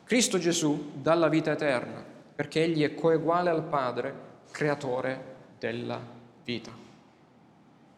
Cristo 0.04 0.38
Gesù 0.38 0.92
dà 0.94 1.12
la 1.12 1.28
vita 1.28 1.52
eterna 1.52 2.02
perché 2.34 2.62
egli 2.62 2.82
è 2.82 2.94
coeguale 2.94 3.50
al 3.50 3.64
Padre, 3.64 4.14
creatore 4.50 5.32
della 5.64 5.98
vita. 6.44 6.70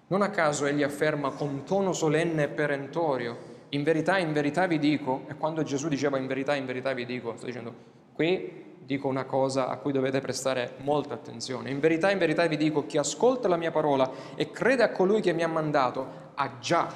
Non 0.07 0.23
a 0.23 0.31
caso 0.31 0.67
egli 0.67 0.85
afferma 0.85 1.31
con 1.31 1.65
tono 1.65 1.93
solenne 1.93 2.45
e 2.45 2.49
perentorio, 2.49 3.55
in 3.71 3.83
verità, 3.83 4.19
in 4.19 4.33
verità 4.33 4.69
vi 4.69 4.79
dico, 4.79 5.25
e 5.27 5.35
quando 5.35 5.65
Gesù 5.65 5.89
diceva 5.89 6.17
in 6.17 6.29
verità, 6.29 6.55
in 6.55 6.65
verità 6.65 6.93
vi 6.93 7.05
dico, 7.05 7.35
sto 7.37 7.47
dicendo, 7.47 7.75
qui 8.13 8.65
dico 8.85 9.09
una 9.09 9.25
cosa 9.25 9.67
a 9.67 9.79
cui 9.79 9.91
dovete 9.91 10.21
prestare 10.21 10.75
molta 10.85 11.15
attenzione. 11.15 11.71
In 11.71 11.81
verità, 11.81 12.13
in 12.13 12.19
verità 12.19 12.47
vi 12.47 12.57
dico, 12.57 12.87
chi 12.87 12.99
ascolta 12.99 13.49
la 13.49 13.57
mia 13.57 13.73
parola 13.73 14.09
e 14.37 14.53
crede 14.53 14.85
a 14.85 14.93
colui 14.93 15.21
che 15.21 15.33
mi 15.33 15.43
ha 15.43 15.49
mandato, 15.49 16.07
ha 16.35 16.59
già 16.61 16.87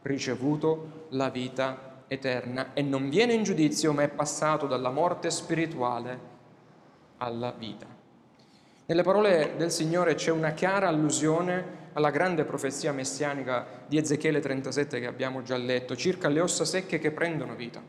ricevuto 0.00 1.08
la 1.10 1.28
vita 1.28 2.04
eterna 2.06 2.72
e 2.72 2.80
non 2.80 3.10
viene 3.10 3.34
in 3.34 3.42
giudizio, 3.42 3.92
ma 3.92 4.04
è 4.04 4.08
passato 4.08 4.66
dalla 4.66 4.90
morte 4.90 5.30
spirituale 5.30 6.18
alla 7.18 7.52
vita. 7.52 7.93
Nelle 8.86 9.02
parole 9.02 9.54
del 9.56 9.70
Signore 9.70 10.14
c'è 10.14 10.30
una 10.30 10.50
chiara 10.50 10.88
allusione 10.88 11.82
alla 11.94 12.10
grande 12.10 12.44
profezia 12.44 12.92
messianica 12.92 13.64
di 13.86 13.96
Ezechiele 13.96 14.40
37 14.40 15.00
che 15.00 15.06
abbiamo 15.06 15.40
già 15.40 15.56
letto, 15.56 15.96
circa 15.96 16.28
le 16.28 16.40
ossa 16.40 16.66
secche 16.66 16.98
che 16.98 17.10
prendono 17.10 17.54
vita. 17.54 17.80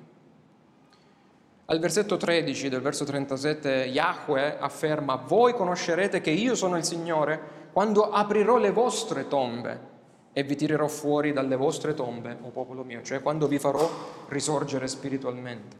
Al 1.65 1.79
versetto 1.79 2.15
13 2.15 2.69
del 2.69 2.79
verso 2.79 3.03
37 3.03 3.69
Yahweh 3.69 4.57
afferma, 4.57 5.15
voi 5.17 5.53
conoscerete 5.53 6.21
che 6.21 6.29
io 6.29 6.55
sono 6.55 6.77
il 6.77 6.85
Signore 6.85 7.41
quando 7.73 8.09
aprirò 8.09 8.55
le 8.55 8.71
vostre 8.71 9.27
tombe 9.27 9.79
e 10.31 10.43
vi 10.43 10.55
tirerò 10.55 10.87
fuori 10.87 11.33
dalle 11.33 11.57
vostre 11.57 11.93
tombe, 11.93 12.37
o 12.41 12.51
popolo 12.51 12.85
mio, 12.85 13.01
cioè 13.01 13.21
quando 13.21 13.49
vi 13.49 13.59
farò 13.59 13.89
risorgere 14.29 14.87
spiritualmente. 14.87 15.75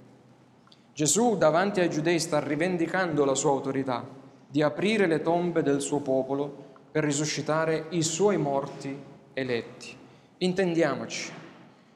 Gesù 0.92 1.38
davanti 1.38 1.80
ai 1.80 1.90
giudei 1.90 2.20
sta 2.20 2.40
rivendicando 2.42 3.24
la 3.24 3.36
sua 3.36 3.52
autorità 3.52 4.24
di 4.48 4.62
aprire 4.62 5.08
le 5.08 5.22
tombe 5.22 5.62
del 5.62 5.82
suo 5.82 6.00
popolo 6.00 6.74
per 6.92 7.04
risuscitare 7.04 7.88
i 7.90 8.04
suoi 8.04 8.38
morti 8.38 8.98
eletti. 9.34 9.96
Intendiamoci, 10.38 11.32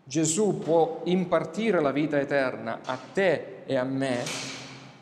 Gesù 0.04 0.60
può 0.60 1.02
impartire 1.06 1.82
la 1.82 1.92
vita 1.92 2.20
eterna 2.20 2.80
a 2.84 2.98
te 3.14 3.64
e 3.66 3.76
a 3.76 3.84
me 3.84 4.24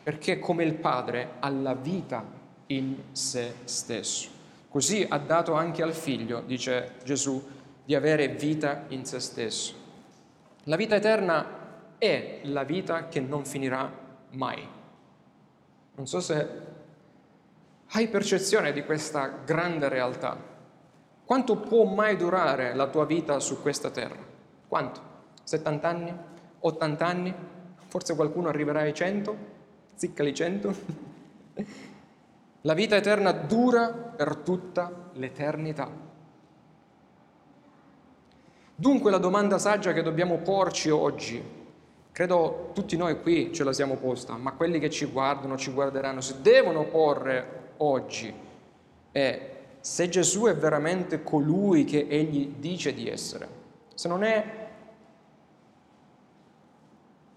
perché 0.02 0.38
come 0.38 0.64
il 0.64 0.74
Padre 0.74 1.32
ha 1.40 1.48
la 1.48 1.74
vita 1.74 2.24
in 2.66 2.96
se 3.12 3.54
stesso. 3.64 4.28
Così 4.68 5.06
ha 5.08 5.18
dato 5.18 5.54
anche 5.54 5.82
al 5.82 5.94
figlio, 5.94 6.42
dice 6.42 6.92
Gesù, 7.04 7.42
di 7.84 7.94
avere 7.94 8.28
vita 8.28 8.84
in 8.88 9.04
se 9.04 9.18
stesso. 9.18 9.74
La 10.64 10.76
vita 10.76 10.96
eterna 10.96 11.96
è 11.98 12.40
la 12.44 12.64
vita 12.64 13.08
che 13.08 13.20
non 13.20 13.44
finirà 13.44 13.90
mai. 14.30 14.66
Non 15.94 16.06
so 16.06 16.20
se 16.20 16.46
hai 17.92 18.08
percezione 18.08 18.72
di 18.72 18.84
questa 18.84 19.28
grande 19.44 19.88
realtà. 19.88 20.36
Quanto 21.24 21.56
può 21.56 21.84
mai 21.84 22.16
durare 22.16 22.74
la 22.74 22.88
tua 22.88 23.06
vita 23.06 23.38
su 23.40 23.60
questa 23.60 23.90
terra? 23.90 24.18
Quanto? 24.66 25.00
70 25.44 25.88
anni? 25.88 26.16
80 26.60 27.06
anni? 27.06 27.34
Forse 27.86 28.14
qualcuno 28.14 28.48
arriverà 28.48 28.80
ai 28.80 28.94
100? 28.94 29.36
Ziccali 29.94 30.34
100? 30.34 30.74
La 32.62 32.74
vita 32.74 32.96
eterna 32.96 33.30
dura 33.32 33.88
per 33.88 34.36
tutta 34.36 35.10
l'eternità. 35.12 35.88
Dunque 38.74 39.10
la 39.10 39.18
domanda 39.18 39.58
saggia 39.58 39.92
che 39.92 40.02
dobbiamo 40.02 40.38
porci 40.38 40.90
oggi 40.90 41.58
Credo 42.18 42.70
tutti 42.74 42.96
noi 42.96 43.22
qui 43.22 43.52
ce 43.52 43.62
la 43.62 43.72
siamo 43.72 43.94
posta, 43.94 44.36
ma 44.36 44.50
quelli 44.50 44.80
che 44.80 44.90
ci 44.90 45.04
guardano, 45.04 45.56
ci 45.56 45.70
guarderanno, 45.70 46.20
si 46.20 46.42
devono 46.42 46.82
porre 46.82 47.57
oggi 47.78 48.32
è 49.10 49.50
se 49.80 50.08
Gesù 50.08 50.44
è 50.44 50.56
veramente 50.56 51.22
colui 51.22 51.84
che 51.84 52.06
egli 52.08 52.54
dice 52.58 52.92
di 52.92 53.08
essere, 53.08 53.48
se 53.94 54.08
non 54.08 54.22
è 54.22 54.66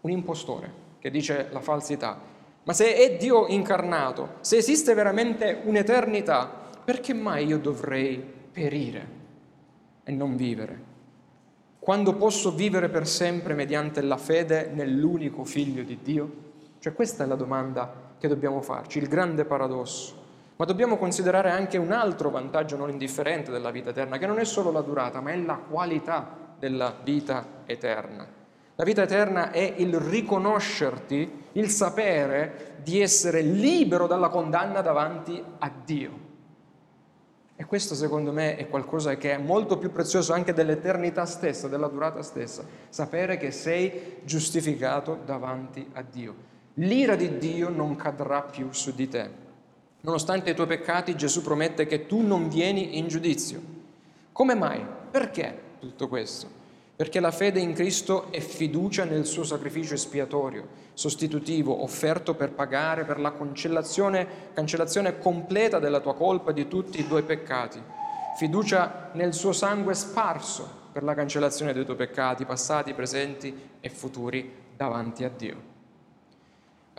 un 0.02 0.10
impostore 0.10 0.80
che 1.00 1.10
dice 1.10 1.48
la 1.52 1.62
falsità, 1.62 2.20
ma 2.64 2.74
se 2.74 2.96
è 2.96 3.18
Dio 3.18 3.48
incarnato, 3.48 4.36
se 4.42 4.58
esiste 4.58 4.94
veramente 4.94 5.62
un'eternità, 5.64 6.70
perché 6.84 7.14
mai 7.14 7.46
io 7.46 7.58
dovrei 7.58 8.18
perire 8.52 9.20
e 10.04 10.12
non 10.12 10.36
vivere? 10.36 10.90
quando 11.82 12.14
posso 12.14 12.54
vivere 12.54 12.90
per 12.90 13.08
sempre 13.08 13.56
mediante 13.56 14.04
la 14.04 14.16
fede 14.16 14.70
nell'unico 14.72 15.44
figlio 15.44 15.82
di 15.82 15.98
Dio? 16.04 16.32
Cioè 16.78 16.94
questa 16.94 17.24
è 17.24 17.28
la 17.28 17.34
domanda 17.34 18.14
che 18.20 18.28
dobbiamo 18.28 18.62
farci, 18.62 19.00
il 19.00 19.08
grande 19.08 19.46
paradosso. 19.46 20.21
Ma 20.62 20.68
dobbiamo 20.68 20.96
considerare 20.96 21.50
anche 21.50 21.80
un 21.80 21.92
altro 21.92 22.30
vantaggio 22.30 22.78
non 22.78 22.92
indifferente 22.92 23.50
della 23.50 23.72
vita 23.72 23.90
eterna, 23.90 24.20
che 24.20 24.28
non 24.28 24.38
è 24.38 24.46
solo 24.46 24.70
la 24.70 24.82
durata, 24.82 25.20
ma 25.20 25.32
è 25.32 25.38
la 25.38 25.56
qualità 25.56 26.38
della 26.60 26.94
vita 27.04 27.64
eterna. 27.66 28.28
La 28.76 28.84
vita 28.84 29.02
eterna 29.02 29.50
è 29.50 29.74
il 29.78 30.00
riconoscerti, 30.00 31.46
il 31.54 31.68
sapere 31.68 32.76
di 32.84 33.02
essere 33.02 33.42
libero 33.42 34.06
dalla 34.06 34.30
condanna 34.30 34.82
davanti 34.82 35.44
a 35.58 35.72
Dio. 35.84 36.12
E 37.56 37.66
questo 37.66 37.96
secondo 37.96 38.32
me 38.32 38.56
è 38.56 38.70
qualcosa 38.70 39.16
che 39.16 39.34
è 39.34 39.40
molto 39.40 39.80
più 39.80 39.92
prezioso 39.92 40.32
anche 40.32 40.54
dell'eternità 40.54 41.26
stessa, 41.26 41.70
della 41.70 41.88
durata 41.88 42.22
stessa, 42.22 42.64
sapere 42.88 43.38
che 43.38 43.50
sei 43.50 44.20
giustificato 44.26 45.22
davanti 45.26 45.90
a 45.94 46.04
Dio. 46.04 46.36
L'ira 46.76 47.16
di 47.16 47.40
Dio 47.40 47.70
non 47.70 47.96
cadrà 47.96 48.44
più 48.44 48.72
su 48.72 48.94
di 48.94 49.08
te. 49.08 49.50
Nonostante 50.02 50.50
i 50.50 50.56
tuoi 50.56 50.68
peccati, 50.68 51.16
Gesù 51.16 51.42
promette 51.42 51.86
che 51.86 52.06
tu 52.06 52.22
non 52.22 52.50
vieni 52.50 52.98
in 52.98 53.08
giudizio. 53.08 53.62
Come 54.32 54.56
mai? 54.56 54.86
Perché 55.12 55.60
tutto 55.80 56.08
questo? 56.08 56.60
perché 57.02 57.20
la 57.20 57.32
fede 57.32 57.60
in 57.60 57.74
Cristo 57.74 58.32
è 58.32 58.40
fiducia 58.40 59.06
nel 59.06 59.26
suo 59.26 59.44
sacrificio 59.44 59.96
espiatorio, 59.96 60.68
sostitutivo, 60.94 61.82
offerto 61.82 62.36
per 62.36 62.52
pagare 62.52 63.06
per 63.06 63.20
la 63.20 63.34
cancellazione, 63.34 64.28
cancellazione 64.54 65.18
completa 65.18 65.80
della 65.80 66.00
tua 66.00 66.14
colpa 66.14 66.52
e 66.52 66.54
di 66.54 66.68
tutti 66.68 67.00
i 67.00 67.08
tuoi 67.08 67.24
peccati, 67.24 67.82
fiducia 68.38 69.10
nel 69.14 69.34
suo 69.34 69.52
sangue 69.52 69.96
sparso 69.96 70.70
per 70.92 71.02
la 71.02 71.16
cancellazione 71.16 71.74
dei 71.74 71.86
tuoi 71.86 71.98
peccati, 71.98 72.46
passati, 72.46 72.94
presenti 72.94 73.52
e 73.80 73.90
futuri, 73.90 74.54
davanti 74.78 75.24
a 75.24 75.32
Dio. 75.36 75.71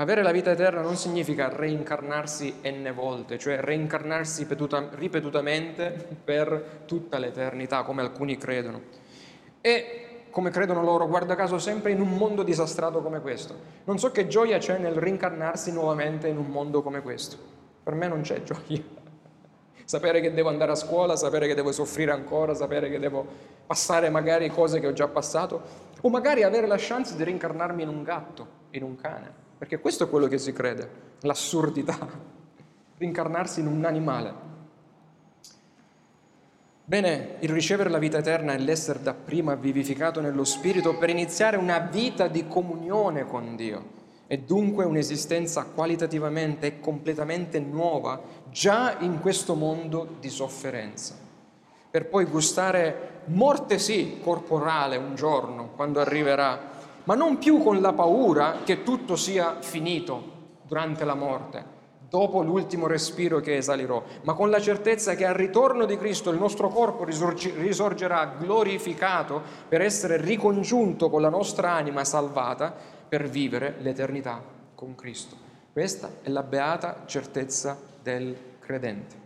Avere 0.03 0.25
la 0.25 0.33
vita 0.33 0.51
eterna 0.51 0.81
non 0.81 0.97
significa 0.97 1.49
reincarnarsi 1.49 2.57
enne 2.63 2.91
volte, 2.91 3.39
cioè 3.39 3.61
reincarnarsi 3.61 4.49
ripetutamente 4.97 5.95
per 6.25 6.81
tutta 6.87 7.19
l'eternità, 7.19 7.85
come 7.85 8.03
alcuni 8.03 8.37
credono 8.37 8.81
e, 9.61 10.25
come 10.31 10.51
credono 10.51 10.83
loro, 10.83 11.07
guarda 11.07 11.37
caso, 11.37 11.57
sempre 11.61 11.93
in 11.93 12.01
un 12.01 12.17
mondo 12.17 12.43
disastrato 12.43 13.01
come 13.01 13.21
questo. 13.21 13.55
Non 13.85 14.01
so 14.01 14.11
che 14.11 14.27
gioia 14.27 14.59
c'è 14.59 14.77
nel 14.77 14.95
rincarnarsi 14.95 15.71
nuovamente 15.71 16.27
in 16.27 16.37
un 16.37 16.47
mondo 16.47 16.83
come 16.83 17.01
questo. 17.01 17.37
Per 17.85 17.95
me 17.95 18.09
non 18.09 18.23
c'è 18.23 18.43
gioia. 18.43 18.83
sapere 19.85 20.21
che 20.21 20.35
devo 20.35 20.49
andare 20.49 20.73
a 20.73 20.75
scuola, 20.75 21.15
sapere 21.15 21.47
che 21.47 21.55
devo 21.55 21.71
soffrire 21.71 22.11
ancora, 22.11 22.55
sapere 22.55 22.91
che 22.91 22.99
devo 22.99 23.25
passare 23.65 24.11
magari 24.11 24.49
cose 24.49 24.81
che 24.81 24.89
ho 24.89 24.93
già 24.93 25.07
passato, 25.07 25.63
o 26.01 26.09
magari 26.09 26.43
avere 26.43 26.67
la 26.67 26.75
chance 26.77 27.15
di 27.15 27.23
rincarnarmi 27.23 27.85
in 27.85 27.89
un 27.89 28.03
gatto, 28.03 28.47
in 28.71 28.83
un 28.83 28.97
cane, 28.97 29.51
perché 29.63 29.79
questo 29.79 30.03
è 30.03 30.09
quello 30.09 30.27
che 30.27 30.39
si 30.39 30.53
crede, 30.53 30.91
l'assurdità, 31.21 31.97
rincarnarsi 32.99 33.61
in 33.61 33.69
un 33.69 33.85
animale. 33.85 34.35
Bene, 36.85 37.37
il 37.39 37.49
ricevere 37.51 37.89
la 37.89 37.99
vita 37.99 38.19
eterna 38.19 38.55
e 38.55 38.59
l'essere 38.59 39.01
dapprima 39.01 39.55
vivificato 39.55 40.21
nello 40.21 40.43
Spirito 40.43 40.99
per 40.99 41.11
iniziare 41.11 41.57
una 41.57 41.79
vita 41.79 42.27
di 42.27 42.49
comunione 42.49 43.25
con 43.25 43.55
Dio 43.55 43.85
e 44.27 44.41
dunque 44.41 44.85
un'esistenza 44.85 45.63
qualitativamente 45.67 46.67
e 46.67 46.81
completamente 46.81 47.61
nuova 47.61 48.21
già 48.51 48.97
in 48.99 49.21
questo 49.21 49.55
mondo 49.55 50.17
di 50.19 50.29
sofferenza, 50.29 51.15
per 51.89 52.09
poi 52.09 52.25
gustare 52.25 53.21
morte 53.27 53.79
sì, 53.79 54.19
corporale 54.21 54.97
un 54.97 55.15
giorno, 55.15 55.69
quando 55.77 56.01
arriverà, 56.01 56.72
ma 57.05 57.15
non 57.15 57.39
più 57.39 57.63
con 57.63 57.81
la 57.81 57.93
paura 57.93 58.59
che 58.65 58.83
tutto 58.83 59.17
sia 59.17 59.61
finito 59.61 60.31
durante 60.63 61.05
la 61.05 61.15
morte, 61.15 61.65
dopo 62.09 62.43
l'ultimo 62.43 62.87
respiro 62.87 63.41
che 63.41 63.57
esalirò, 63.57 64.03
ma 64.23 64.35
con 64.35 64.51
la 64.51 64.61
certezza 64.61 65.15
che 65.15 65.25
al 65.25 65.35
ritorno 65.35 65.87
di 65.87 65.97
Cristo 65.97 66.31
il 66.31 66.39
nostro 66.39 66.69
corpo 66.69 67.05
risorgerà 67.05 68.35
glorificato 68.39 69.41
per 69.67 69.81
essere 69.81 70.19
ricongiunto 70.19 71.09
con 71.09 71.23
la 71.23 71.31
nostra 71.31 71.73
anima 71.73 72.05
salvata 72.05 72.75
per 73.09 73.29
vivere 73.29 73.77
l'eternità 73.79 74.43
con 74.75 74.95
Cristo. 74.95 75.37
Questa 75.73 76.11
è 76.21 76.29
la 76.29 76.43
beata 76.43 77.05
certezza 77.07 77.79
del 78.03 78.37
credente. 78.59 79.17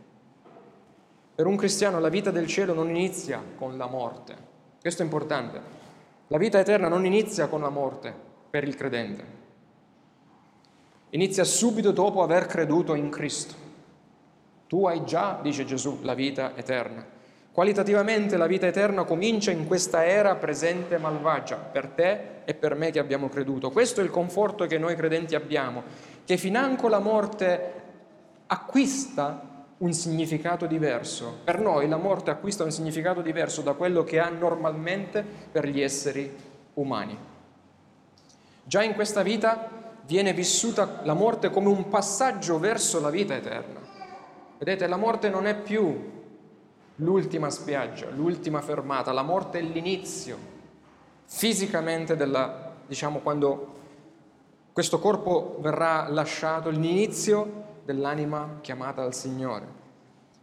Per 1.35 1.47
un 1.47 1.57
cristiano 1.57 1.99
la 1.99 2.09
vita 2.09 2.31
del 2.31 2.47
cielo 2.47 2.73
non 2.73 2.89
inizia 2.89 3.43
con 3.57 3.77
la 3.77 3.87
morte. 3.87 4.37
Questo 4.81 5.03
è 5.03 5.05
importante. 5.05 5.76
La 6.29 6.39
vita 6.39 6.59
eterna 6.59 6.89
non 6.89 7.05
inizia 7.05 7.47
con 7.47 7.61
la 7.61 7.71
morte 7.71 8.15
per 8.51 8.65
il 8.65 8.75
credente 8.75 9.45
inizia 11.11 11.45
subito 11.45 11.93
dopo 11.93 12.23
aver 12.23 12.47
creduto 12.47 12.95
in 12.95 13.11
Cristo. 13.11 13.55
Tu 14.67 14.87
hai 14.87 15.05
già, 15.05 15.39
dice 15.43 15.65
Gesù, 15.65 16.01
la 16.03 16.15
vita 16.15 16.57
eterna. 16.57 17.05
Qualitativamente 17.53 18.37
la 18.37 18.47
vita 18.47 18.67
eterna 18.67 19.05
comincia 19.05 19.51
in 19.51 19.67
questa 19.67 20.05
era 20.05 20.35
presente 20.35 20.99
malvagia, 20.99 21.57
per 21.57 21.89
te 21.89 22.21
e 22.45 22.53
per 22.55 22.75
me 22.75 22.91
che 22.91 22.99
abbiamo 22.99 23.29
creduto. 23.29 23.71
Questo 23.71 24.01
è 24.01 24.05
il 24.05 24.11
conforto 24.11 24.67
che 24.67 24.77
noi 24.77 24.95
credenti 24.95 25.35
abbiamo, 25.35 25.83
che 26.25 26.37
financo 26.37 26.89
la 26.89 26.99
morte 26.99 27.73
acquista 28.49 29.46
un 29.79 29.93
significato 29.93 30.67
diverso. 30.67 31.39
Per 31.45 31.61
noi 31.61 31.89
la 31.89 31.97
morte 31.97 32.31
acquista 32.31 32.65
un 32.65 32.71
significato 32.71 33.21
diverso 33.21 33.63
da 33.63 33.75
quello 33.75 34.05
che 34.05 34.19
ha 34.19 34.29
normalmente 34.29 35.23
per 35.23 35.69
gli 35.69 35.81
esseri 35.81 36.35
umani. 36.75 37.19
Già 38.65 38.83
in 38.83 38.95
questa 38.95 39.23
vita 39.23 39.69
viene 40.07 40.33
vissuta 40.33 41.01
la 41.03 41.15
morte 41.15 41.51
come 41.51 41.69
un 41.69 41.89
passaggio 41.89 42.59
verso 42.59 43.01
la 43.01 43.11
vita 43.11 43.35
eterna. 43.35 43.81
Vedete, 44.59 44.87
la 44.87 44.97
morte 44.97 45.29
non 45.29 45.47
è 45.47 45.55
più 45.55 46.15
l'ultima 46.97 47.51
spiaggia, 47.51 48.09
l'ultima 48.11 48.63
fermata, 48.63 49.13
la 49.13 49.23
morte 49.23 49.59
è 49.59 49.63
l'inizio 49.63 50.55
fisicamente 51.27 52.17
della, 52.17 52.73
diciamo, 52.87 53.19
quando 53.19 53.75
questo 54.73 54.99
corpo 54.99 55.59
verrà 55.61 56.09
lasciato, 56.09 56.71
l'inizio 56.71 57.65
dell'anima 57.87 58.59
chiamata 58.61 59.01
al 59.01 59.15
Signore, 59.15 59.67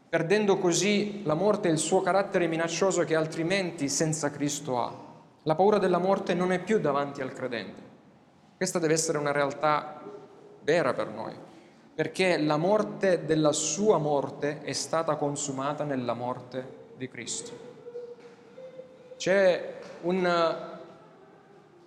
perdendo 0.09 0.57
così 0.57 1.21
la 1.23 1.35
morte 1.35 1.67
il 1.67 1.77
suo 1.77 2.01
carattere 2.01 2.47
minaccioso 2.47 3.03
che 3.03 3.15
altrimenti 3.15 3.89
senza 3.89 4.31
Cristo 4.31 4.81
ha. 4.81 4.91
La 5.43 5.55
paura 5.55 5.77
della 5.77 5.97
morte 5.99 6.33
non 6.33 6.53
è 6.53 6.59
più 6.59 6.79
davanti 6.79 7.21
al 7.21 7.33
credente, 7.33 7.81
questa 8.55 8.79
deve 8.79 8.93
essere 8.93 9.17
una 9.17 9.31
realtà 9.31 10.01
vera 10.63 10.93
per 10.93 11.09
noi, 11.09 11.33
perché 11.93 12.37
la 12.37 12.57
morte 12.57 13.25
della 13.25 13.51
sua 13.51 13.97
morte 13.97 14.61
è 14.61 14.71
stata 14.71 15.15
consumata 15.15 15.83
nella 15.83 16.13
morte 16.13 16.91
di 16.95 17.09
Cristo. 17.09 17.71
C'è 19.17 19.79
un, 20.03 20.57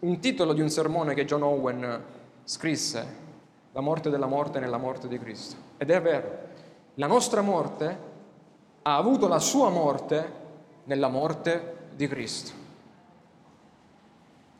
un 0.01 0.21
titolo 0.21 0.53
di 0.53 0.61
un 0.61 0.69
sermone 0.69 1.14
che 1.14 1.25
John 1.25 1.42
Owen 1.42 2.03
scrisse, 2.45 3.25
La 3.76 3.82
morte 3.82 4.08
della 4.08 4.24
morte 4.24 4.58
nella 4.58 4.78
morte 4.78 5.06
di 5.06 5.18
Cristo. 5.18 5.54
Ed 5.76 5.90
è 5.90 6.00
vero, 6.00 6.38
la 6.94 7.06
nostra 7.06 7.42
morte 7.42 7.98
ha 8.80 8.96
avuto 8.96 9.28
la 9.28 9.38
sua 9.38 9.68
morte 9.68 10.32
nella 10.84 11.08
morte 11.08 11.88
di 11.94 12.08
Cristo. 12.08 12.52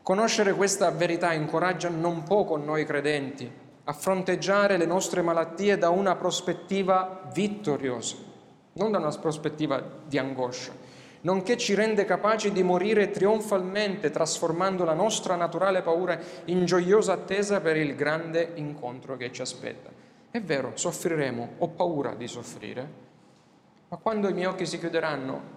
Conoscere 0.03 0.53
questa 0.53 0.91
verità 0.91 1.33
incoraggia 1.33 1.89
non 1.89 2.21
poco 2.21 2.57
noi 2.57 2.85
credenti 2.85 3.51
a 3.85 3.91
fronteggiare 3.91 4.77
le 4.77 4.85
nostre 4.85 5.23
malattie 5.23 5.79
da 5.79 5.89
una 5.89 6.15
prospettiva 6.15 7.27
vittoriosa, 7.33 8.17
non 8.73 8.91
da 8.91 8.99
una 8.99 9.09
prospettiva 9.17 9.81
di 10.05 10.19
angoscia, 10.19 10.73
nonché 11.21 11.57
ci 11.57 11.73
rende 11.73 12.05
capaci 12.05 12.51
di 12.51 12.63
morire 12.63 13.09
trionfalmente, 13.09 14.09
trasformando 14.09 14.83
la 14.83 14.93
nostra 14.93 15.35
naturale 15.35 15.81
paura 15.81 16.19
in 16.45 16.65
gioiosa 16.65 17.13
attesa 17.13 17.61
per 17.61 17.77
il 17.77 17.95
grande 17.95 18.51
incontro 18.55 19.17
che 19.17 19.31
ci 19.31 19.41
aspetta. 19.41 19.89
È 20.29 20.41
vero, 20.41 20.71
soffriremo, 20.75 21.53
ho 21.57 21.67
paura 21.69 22.13
di 22.13 22.27
soffrire, 22.27 23.05
ma 23.89 23.97
quando 23.97 24.29
i 24.29 24.33
miei 24.33 24.47
occhi 24.47 24.65
si 24.65 24.77
chiuderanno, 24.77 25.55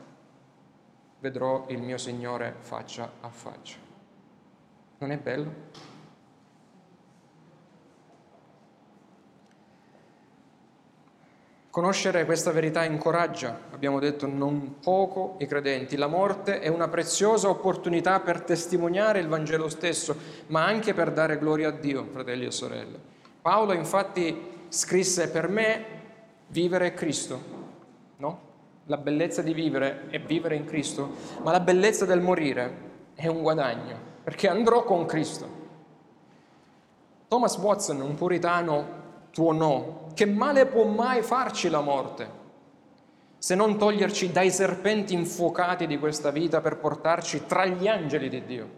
vedrò 1.19 1.67
il 1.69 1.81
mio 1.81 1.99
Signore 1.99 2.55
faccia 2.59 3.11
a 3.21 3.29
faccia. 3.29 3.77
Non 4.99 5.11
è 5.11 5.19
bello? 5.19 5.90
Conoscere 11.71 12.25
questa 12.25 12.51
verità 12.51 12.83
incoraggia, 12.83 13.57
abbiamo 13.71 14.01
detto 14.01 14.27
non 14.27 14.81
poco, 14.83 15.37
i 15.39 15.47
credenti. 15.47 15.97
La 15.97 16.09
morte 16.09 16.59
è 16.59 16.67
una 16.67 16.89
preziosa 16.89 17.49
opportunità 17.49 18.19
per 18.19 18.43
testimoniare 18.43 19.21
il 19.21 19.29
Vangelo 19.29 19.69
stesso, 19.69 20.17
ma 20.49 20.65
anche 20.65 20.95
per 20.95 21.13
dare 21.13 21.39
gloria 21.39 21.69
a 21.69 21.71
Dio, 21.71 22.09
fratelli 22.11 22.47
e 22.47 22.51
sorelle. 22.51 22.99
Paolo 23.41 23.73
infatti 23.73 24.67
scrisse 24.69 25.31
per 25.31 25.49
me 25.49 25.85
vivere 26.49 26.89
è 26.89 26.95
Cristo, 26.95 27.41
no? 28.17 28.41
La 28.87 28.97
bellezza 28.97 29.41
di 29.41 29.55
vivere 29.55 30.09
è 30.09 30.19
vivere 30.21 30.57
in 30.57 30.65
Cristo, 30.65 31.09
ma 31.45 31.53
la 31.53 31.61
bellezza 31.61 32.05
del 32.05 32.21
morire 32.21 32.89
è 33.15 33.29
un 33.29 33.43
guadagno 33.43 33.97
perché 34.25 34.49
andrò 34.49 34.83
con 34.83 35.07
Cristo. 35.07 35.59
Thomas 37.29 37.57
Watson, 37.59 38.01
un 38.01 38.17
puritano, 38.17 38.99
tuonò, 39.31 40.00
che 40.15 40.27
male 40.27 40.67
può 40.67 40.85
mai 40.87 41.23
farci 41.23 41.69
la 41.69 41.81
morte 41.81 42.39
se 43.41 43.55
non 43.55 43.79
toglierci 43.79 44.33
dai 44.33 44.51
serpenti 44.51 45.15
infuocati 45.15 45.87
di 45.87 45.99
questa 45.99 46.31
vita 46.31 46.61
per 46.61 46.77
portarci 46.77 47.47
tra 47.47 47.65
gli 47.65 47.89
angeli 47.89 48.29
di 48.29 48.45
Dio? 48.45 48.69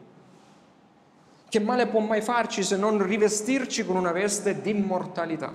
Che 1.49 1.59
male 1.59 1.89
può 1.89 1.99
mai 1.99 2.21
farci 2.23 2.63
se 2.63 2.77
non 2.77 3.05
rivestirci 3.05 3.85
con 3.85 3.97
una 3.97 4.13
veste 4.13 4.61
di 4.61 4.71
immortalità? 4.71 5.53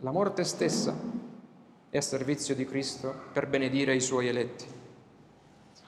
La 0.00 0.10
morte 0.10 0.44
stessa 0.44 0.96
è 1.90 1.96
a 1.98 2.00
servizio 2.00 2.54
di 2.54 2.64
Cristo 2.64 3.14
per 3.32 3.46
benedire 3.48 3.94
i 3.94 4.00
suoi 4.00 4.28
eletti. 4.28 4.64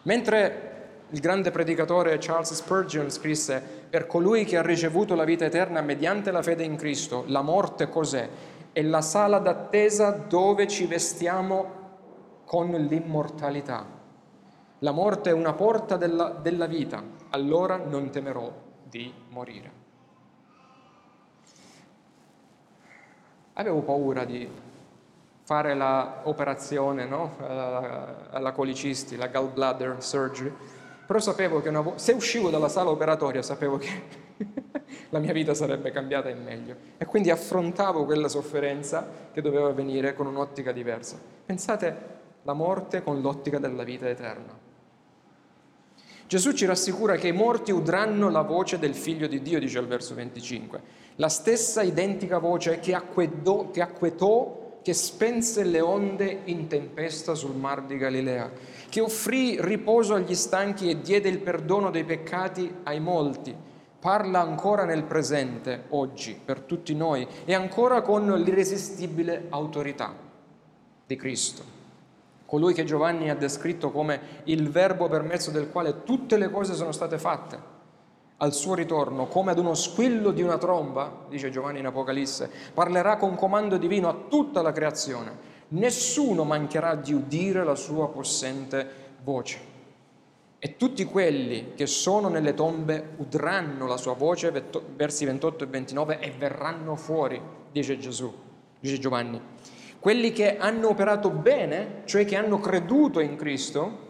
Mentre 0.03 0.77
il 1.09 1.21
grande 1.21 1.51
predicatore 1.51 2.19
Charles 2.19 2.53
Spurgeon 2.53 3.11
scrisse, 3.11 3.63
per 3.89 4.07
colui 4.07 4.45
che 4.45 4.59
ha 4.59 4.63
ricevuto 4.63 5.15
la 5.15 5.25
vita 5.25 5.47
eterna 5.47 5.81
mediante 5.81 6.31
la 6.31 6.43
fede 6.43 6.65
in 6.65 6.77
Cristo, 6.77 7.25
la 7.29 7.41
morte 7.41 7.89
cos'è? 7.89 8.29
È 8.79 8.83
la 8.83 9.01
sala 9.01 9.41
d'attesa 9.41 10.13
dove 10.13 10.69
ci 10.69 10.87
vestiamo 10.87 12.43
con 12.45 12.71
l'immortalità. 12.71 13.85
La 14.79 14.93
morte 14.93 15.31
è 15.31 15.33
una 15.33 15.53
porta 15.53 15.97
della, 15.97 16.29
della 16.29 16.67
vita, 16.67 17.03
allora 17.31 17.75
non 17.75 18.11
temerò 18.11 18.53
di 18.85 19.13
morire. 19.31 19.73
Avevo 23.55 23.81
paura 23.81 24.25
di 24.25 24.49
fare 25.43 25.75
l'operazione 25.75 27.05
no? 27.05 27.35
alla 28.31 28.53
colicisti, 28.53 29.17
la 29.17 29.27
gallbladder 29.27 30.01
surgery, 30.01 30.55
però 31.05 31.19
sapevo 31.19 31.61
che 31.61 31.71
vo- 31.73 31.95
se 31.99 32.13
uscivo 32.13 32.49
dalla 32.49 32.69
sala 32.69 32.91
operatoria 32.91 33.43
sapevo 33.43 33.77
che 33.77 34.28
la 35.11 35.19
mia 35.19 35.33
vita 35.33 35.55
sarebbe 35.55 35.91
cambiata 35.91 36.29
in 36.29 36.43
meglio 36.43 36.77
e 36.97 37.05
quindi 37.05 37.31
affrontavo 37.31 38.05
quella 38.05 38.29
sofferenza 38.29 39.07
che 39.33 39.41
doveva 39.41 39.71
venire 39.73 40.15
con 40.15 40.27
un'ottica 40.27 40.73
diversa. 40.73 41.19
Pensate 41.45 42.17
la 42.43 42.53
morte 42.53 43.03
con 43.03 43.21
l'ottica 43.21 43.59
della 43.59 43.83
vita 43.83 44.09
eterna. 44.09 44.67
Gesù 46.27 46.53
ci 46.53 46.67
rassicura 46.67 47.17
che 47.17 47.29
i 47.29 47.33
morti 47.33 47.73
udranno 47.73 48.29
la 48.29 48.43
voce 48.43 48.79
del 48.79 48.95
figlio 48.95 49.27
di 49.27 49.41
Dio, 49.41 49.59
dice 49.59 49.79
al 49.79 49.87
verso 49.87 50.15
25, 50.15 50.81
la 51.17 51.29
stessa 51.29 51.83
identica 51.83 52.39
voce 52.39 52.81
che, 52.81 52.95
acquedò, 52.95 53.71
che 53.71 53.81
acquetò 53.81 54.81
che 54.83 54.93
spense 54.93 55.65
le 55.65 55.81
onde 55.81 56.41
in 56.45 56.67
tempesta 56.67 57.35
sul 57.35 57.55
mar 57.55 57.83
di 57.83 57.97
Galilea, 57.97 58.51
che 58.89 59.01
offrì 59.01 59.61
riposo 59.61 60.15
agli 60.15 60.35
stanchi 60.35 60.91
e 60.91 61.01
diede 61.01 61.29
il 61.29 61.39
perdono 61.39 61.91
dei 61.91 62.05
peccati 62.05 62.73
ai 62.85 63.01
molti, 63.01 63.55
parla 64.01 64.41
ancora 64.41 64.85
nel 64.85 65.05
presente, 65.05 65.85
oggi, 65.89 66.41
per 66.43 66.61
tutti 66.61 66.95
noi, 66.95 67.27
e 67.45 67.55
ancora 67.55 68.03
con 68.03 68.33
l'irresistibile 68.41 69.47
autorità 69.49 70.15
di 71.07 71.17
Cristo. 71.17 71.77
Colui 72.47 72.73
che 72.75 72.85
Giovanni 72.85 73.29
ha 73.29 73.35
descritto 73.35 73.91
come 73.91 74.21
il 74.45 74.71
verbo 74.71 75.09
per 75.09 75.23
mezzo 75.23 75.51
del 75.51 75.71
quale 75.71 76.03
tutte 76.05 76.39
le 76.39 76.51
cose 76.51 76.75
sono 76.75 76.93
state 76.93 77.19
fatte 77.19 77.77
al 78.39 78.55
suo 78.55 78.75
ritorno, 78.75 79.27
come 79.27 79.51
ad 79.51 79.59
uno 79.59 79.75
squillo 79.75 80.31
di 80.31 80.43
una 80.43 80.59
tromba, 80.59 81.27
dice 81.29 81.51
Giovanni 81.51 81.81
in 81.81 81.87
Apocalisse, 81.87 82.49
parlerà 82.73 83.17
con 83.17 83.35
comando 83.35 83.77
divino 83.79 84.09
a 84.09 84.17
tutta 84.29 84.63
la 84.63 84.73
creazione. 84.73 85.57
Nessuno 85.69 86.45
mancherà 86.45 86.95
di 86.95 87.13
udire 87.13 87.65
la 87.65 87.75
sua 87.75 88.09
possente 88.09 88.89
voce. 89.25 89.77
E 90.61 90.77
tutti 90.77 91.05
quelli 91.05 91.75
che 91.77 91.87
sono 91.87 92.29
nelle 92.29 92.53
tombe 92.53 93.11
udranno 93.19 93.87
la 93.87 93.97
sua 93.97 94.15
voce, 94.15 94.51
versi 94.97 95.25
28 95.25 95.63
e 95.63 95.67
29, 95.69 96.19
e 96.19 96.33
verranno 96.37 96.97
fuori, 96.97 97.41
dice 97.71 97.97
Gesù. 97.97 98.33
dice 98.81 98.99
Giovanni. 98.99 99.41
Quelli 100.01 100.33
che 100.33 100.57
hanno 100.59 100.89
operato 100.89 101.31
bene, 101.31 102.03
cioè 102.07 102.25
che 102.25 102.35
hanno 102.35 102.59
creduto 102.59 103.21
in 103.21 103.37
Cristo, 103.37 104.07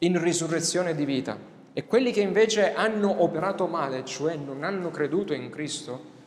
in 0.00 0.22
risurrezione 0.22 0.94
di 0.94 1.06
vita. 1.06 1.38
E 1.72 1.86
quelli 1.86 2.12
che 2.12 2.20
invece 2.20 2.74
hanno 2.74 3.22
operato 3.22 3.66
male, 3.66 4.04
cioè 4.04 4.36
non 4.36 4.64
hanno 4.64 4.90
creduto 4.90 5.32
in 5.32 5.48
Cristo, 5.48 6.18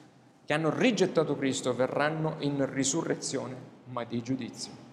che 0.45 0.53
hanno 0.53 0.75
rigettato 0.75 1.35
Cristo, 1.35 1.75
verranno 1.75 2.37
in 2.39 2.67
risurrezione, 2.73 3.55
ma 3.85 4.03
di 4.03 4.23
giudizio 4.23 4.83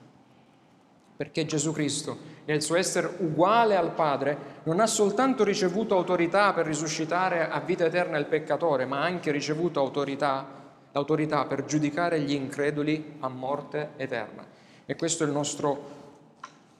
perché 1.20 1.44
Gesù 1.44 1.72
Cristo, 1.72 2.16
nel 2.50 2.62
suo 2.62 2.74
essere 2.74 3.08
uguale 3.18 3.76
al 3.76 3.92
Padre, 3.92 4.58
non 4.64 4.80
ha 4.80 4.86
soltanto 4.88 5.44
ricevuto 5.44 5.94
autorità 5.96 6.52
per 6.52 6.66
risuscitare 6.66 7.48
a 7.48 7.60
vita 7.60 7.84
eterna 7.84 8.18
il 8.18 8.26
peccatore, 8.26 8.86
ma 8.86 8.98
ha 8.98 9.04
anche 9.04 9.30
ricevuto 9.30 9.78
autorità, 9.78 10.44
l'autorità 10.90 11.44
per 11.44 11.64
giudicare 11.64 12.18
gli 12.20 12.32
increduli 12.32 13.18
a 13.20 13.28
morte 13.28 13.90
eterna. 13.96 14.44
E 14.84 14.96
questo 14.96 15.22
è 15.22 15.28
il 15.28 15.32
nostro 15.32 15.98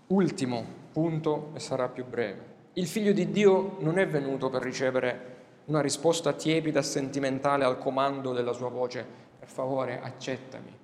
ultimo 0.08 0.64
punto 0.92 1.52
e 1.54 1.60
sarà 1.60 1.86
più 1.86 2.04
breve. 2.04 2.48
Il 2.72 2.88
figlio 2.88 3.12
di 3.12 3.30
Dio 3.30 3.76
non 3.78 3.98
è 3.98 4.08
venuto 4.08 4.50
per 4.50 4.62
ricevere 4.62 5.36
una 5.66 5.80
risposta 5.80 6.32
tiepida 6.32 6.80
e 6.80 6.82
sentimentale 6.82 7.64
al 7.64 7.78
comando 7.78 8.32
della 8.32 8.52
sua 8.52 8.70
voce, 8.70 9.06
per 9.38 9.48
favore 9.48 10.00
accettami, 10.02 10.76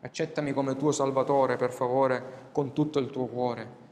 accettami 0.00 0.52
come 0.52 0.76
tuo 0.76 0.92
Salvatore, 0.92 1.56
per 1.56 1.72
favore, 1.72 2.50
con 2.52 2.72
tutto 2.72 2.98
il 2.98 3.10
tuo 3.10 3.26
cuore. 3.26 3.86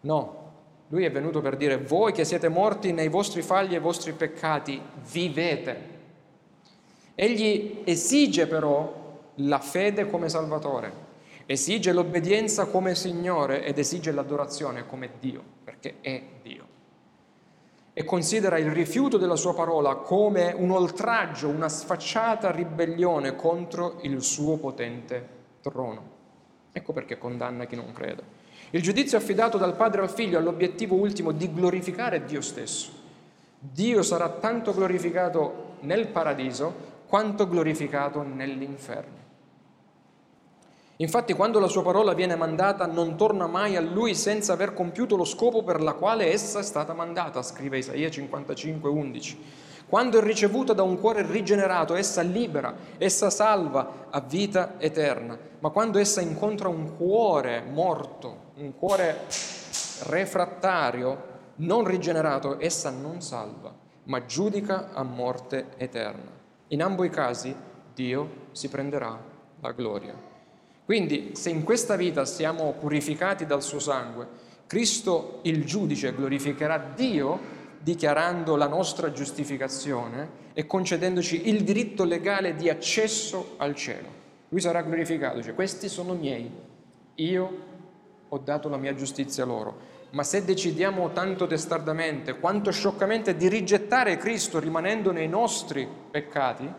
No, 0.00 0.52
lui 0.88 1.04
è 1.04 1.10
venuto 1.10 1.40
per 1.40 1.56
dire, 1.56 1.78
voi 1.78 2.12
che 2.12 2.24
siete 2.24 2.48
morti 2.48 2.92
nei 2.92 3.08
vostri 3.08 3.42
falli 3.42 3.74
e 3.74 3.80
vostri 3.80 4.12
peccati, 4.12 4.80
vivete. 5.10 5.94
Egli 7.14 7.82
esige 7.84 8.46
però 8.46 9.20
la 9.36 9.58
fede 9.58 10.08
come 10.08 10.28
Salvatore, 10.28 11.04
esige 11.46 11.92
l'obbedienza 11.92 12.66
come 12.66 12.94
Signore 12.94 13.64
ed 13.64 13.78
esige 13.78 14.12
l'adorazione 14.12 14.86
come 14.86 15.10
Dio, 15.18 15.42
perché 15.64 15.96
è 16.00 16.22
Dio 16.42 16.65
e 17.98 18.04
considera 18.04 18.58
il 18.58 18.70
rifiuto 18.72 19.16
della 19.16 19.36
sua 19.36 19.54
parola 19.54 19.94
come 19.94 20.52
un 20.54 20.70
oltraggio, 20.70 21.48
una 21.48 21.70
sfacciata 21.70 22.50
ribellione 22.50 23.34
contro 23.36 24.00
il 24.02 24.22
suo 24.22 24.58
potente 24.58 25.26
trono. 25.62 26.02
Ecco 26.72 26.92
perché 26.92 27.16
condanna 27.16 27.64
chi 27.64 27.74
non 27.74 27.92
crede. 27.94 28.22
Il 28.68 28.82
giudizio 28.82 29.16
affidato 29.16 29.56
dal 29.56 29.76
padre 29.76 30.02
al 30.02 30.10
figlio 30.10 30.36
ha 30.36 30.42
l'obiettivo 30.42 30.94
ultimo 30.94 31.32
di 31.32 31.50
glorificare 31.50 32.26
Dio 32.26 32.42
stesso. 32.42 32.90
Dio 33.58 34.02
sarà 34.02 34.28
tanto 34.28 34.74
glorificato 34.74 35.76
nel 35.80 36.08
paradiso 36.08 36.74
quanto 37.06 37.48
glorificato 37.48 38.20
nell'inferno. 38.20 39.25
Infatti 40.98 41.34
quando 41.34 41.58
la 41.58 41.68
sua 41.68 41.82
parola 41.82 42.14
viene 42.14 42.36
mandata 42.36 42.86
non 42.86 43.16
torna 43.16 43.46
mai 43.46 43.76
a 43.76 43.82
lui 43.82 44.14
senza 44.14 44.54
aver 44.54 44.72
compiuto 44.72 45.14
lo 45.14 45.24
scopo 45.24 45.62
per 45.62 45.82
la 45.82 45.92
quale 45.92 46.32
essa 46.32 46.60
è 46.60 46.62
stata 46.62 46.94
mandata, 46.94 47.42
scrive 47.42 47.76
Isaia 47.76 48.08
55, 48.08 48.88
11. 48.88 49.38
Quando 49.86 50.18
è 50.18 50.22
ricevuta 50.22 50.72
da 50.72 50.82
un 50.82 50.98
cuore 50.98 51.22
rigenerato, 51.22 51.94
essa 51.94 52.22
libera, 52.22 52.74
essa 52.96 53.28
salva 53.28 54.06
a 54.08 54.20
vita 54.20 54.76
eterna. 54.78 55.38
Ma 55.58 55.68
quando 55.68 55.98
essa 55.98 56.22
incontra 56.22 56.68
un 56.68 56.96
cuore 56.96 57.62
morto, 57.62 58.52
un 58.56 58.74
cuore 58.74 59.26
refrattario, 60.04 61.34
non 61.56 61.84
rigenerato, 61.84 62.56
essa 62.58 62.88
non 62.90 63.20
salva, 63.20 63.72
ma 64.04 64.24
giudica 64.24 64.92
a 64.94 65.02
morte 65.02 65.66
eterna. 65.76 66.32
In 66.68 66.82
ambo 66.82 67.04
i 67.04 67.10
casi 67.10 67.54
Dio 67.94 68.46
si 68.52 68.68
prenderà 68.70 69.18
la 69.60 69.72
gloria. 69.72 70.35
Quindi 70.86 71.32
se 71.34 71.50
in 71.50 71.64
questa 71.64 71.96
vita 71.96 72.24
siamo 72.24 72.72
purificati 72.78 73.44
dal 73.44 73.60
suo 73.60 73.80
sangue, 73.80 74.28
Cristo 74.68 75.40
il 75.42 75.64
giudice 75.64 76.14
glorificherà 76.14 76.92
Dio 76.94 77.54
dichiarando 77.80 78.54
la 78.54 78.68
nostra 78.68 79.10
giustificazione 79.10 80.44
e 80.52 80.64
concedendoci 80.68 81.48
il 81.48 81.64
diritto 81.64 82.04
legale 82.04 82.54
di 82.54 82.70
accesso 82.70 83.54
al 83.56 83.74
cielo. 83.74 84.06
Lui 84.48 84.60
sarà 84.60 84.82
glorificato, 84.82 85.42
cioè 85.42 85.54
questi 85.54 85.88
sono 85.88 86.14
miei, 86.14 86.48
io 87.16 87.58
ho 88.28 88.38
dato 88.38 88.68
la 88.68 88.76
mia 88.76 88.94
giustizia 88.94 89.44
loro. 89.44 89.94
Ma 90.10 90.22
se 90.22 90.44
decidiamo 90.44 91.10
tanto 91.12 91.48
testardamente 91.48 92.38
quanto 92.38 92.70
scioccamente 92.70 93.36
di 93.36 93.48
rigettare 93.48 94.16
Cristo 94.18 94.60
rimanendo 94.60 95.10
nei 95.10 95.28
nostri 95.28 95.88
peccati, 96.12 96.72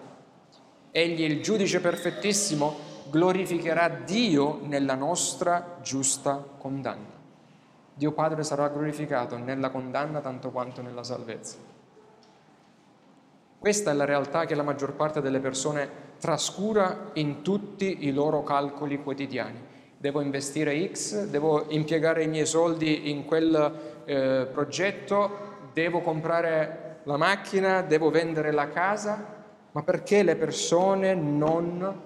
Egli 0.91 1.21
è 1.21 1.25
il 1.25 1.41
giudice 1.41 1.81
perfettissimo 1.81 2.86
glorificherà 3.09 3.89
Dio 3.89 4.59
nella 4.63 4.95
nostra 4.95 5.77
giusta 5.81 6.43
condanna. 6.57 7.15
Dio 7.93 8.11
Padre 8.11 8.43
sarà 8.43 8.67
glorificato 8.69 9.37
nella 9.37 9.69
condanna 9.69 10.19
tanto 10.19 10.51
quanto 10.51 10.81
nella 10.81 11.03
salvezza. 11.03 11.57
Questa 13.59 13.89
è 13.89 13.93
la 13.93 14.05
realtà 14.05 14.45
che 14.45 14.53
la 14.53 14.61
maggior 14.61 14.93
parte 14.93 15.19
delle 15.19 15.39
persone 15.39 15.89
trascura 16.19 17.09
in 17.13 17.41
tutti 17.41 18.05
i 18.05 18.13
loro 18.13 18.43
calcoli 18.43 19.01
quotidiani. 19.01 19.59
Devo 19.97 20.21
investire 20.21 20.91
X, 20.91 21.25
devo 21.25 21.65
impiegare 21.69 22.23
i 22.23 22.27
miei 22.27 22.45
soldi 22.45 23.09
in 23.09 23.25
quel 23.25 24.03
eh, 24.05 24.47
progetto, 24.51 25.45
devo 25.73 26.01
comprare 26.01 26.99
la 27.03 27.17
macchina, 27.17 27.81
devo 27.81 28.11
vendere 28.11 28.51
la 28.51 28.69
casa, 28.69 29.35
ma 29.71 29.81
perché 29.81 30.21
le 30.21 30.35
persone 30.35 31.15
non 31.15 32.01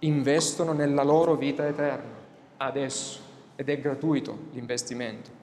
investono 0.00 0.72
nella 0.72 1.02
loro 1.02 1.36
vita 1.36 1.66
eterna, 1.66 2.12
adesso, 2.58 3.20
ed 3.56 3.68
è 3.68 3.78
gratuito 3.78 4.36
l'investimento. 4.52 5.42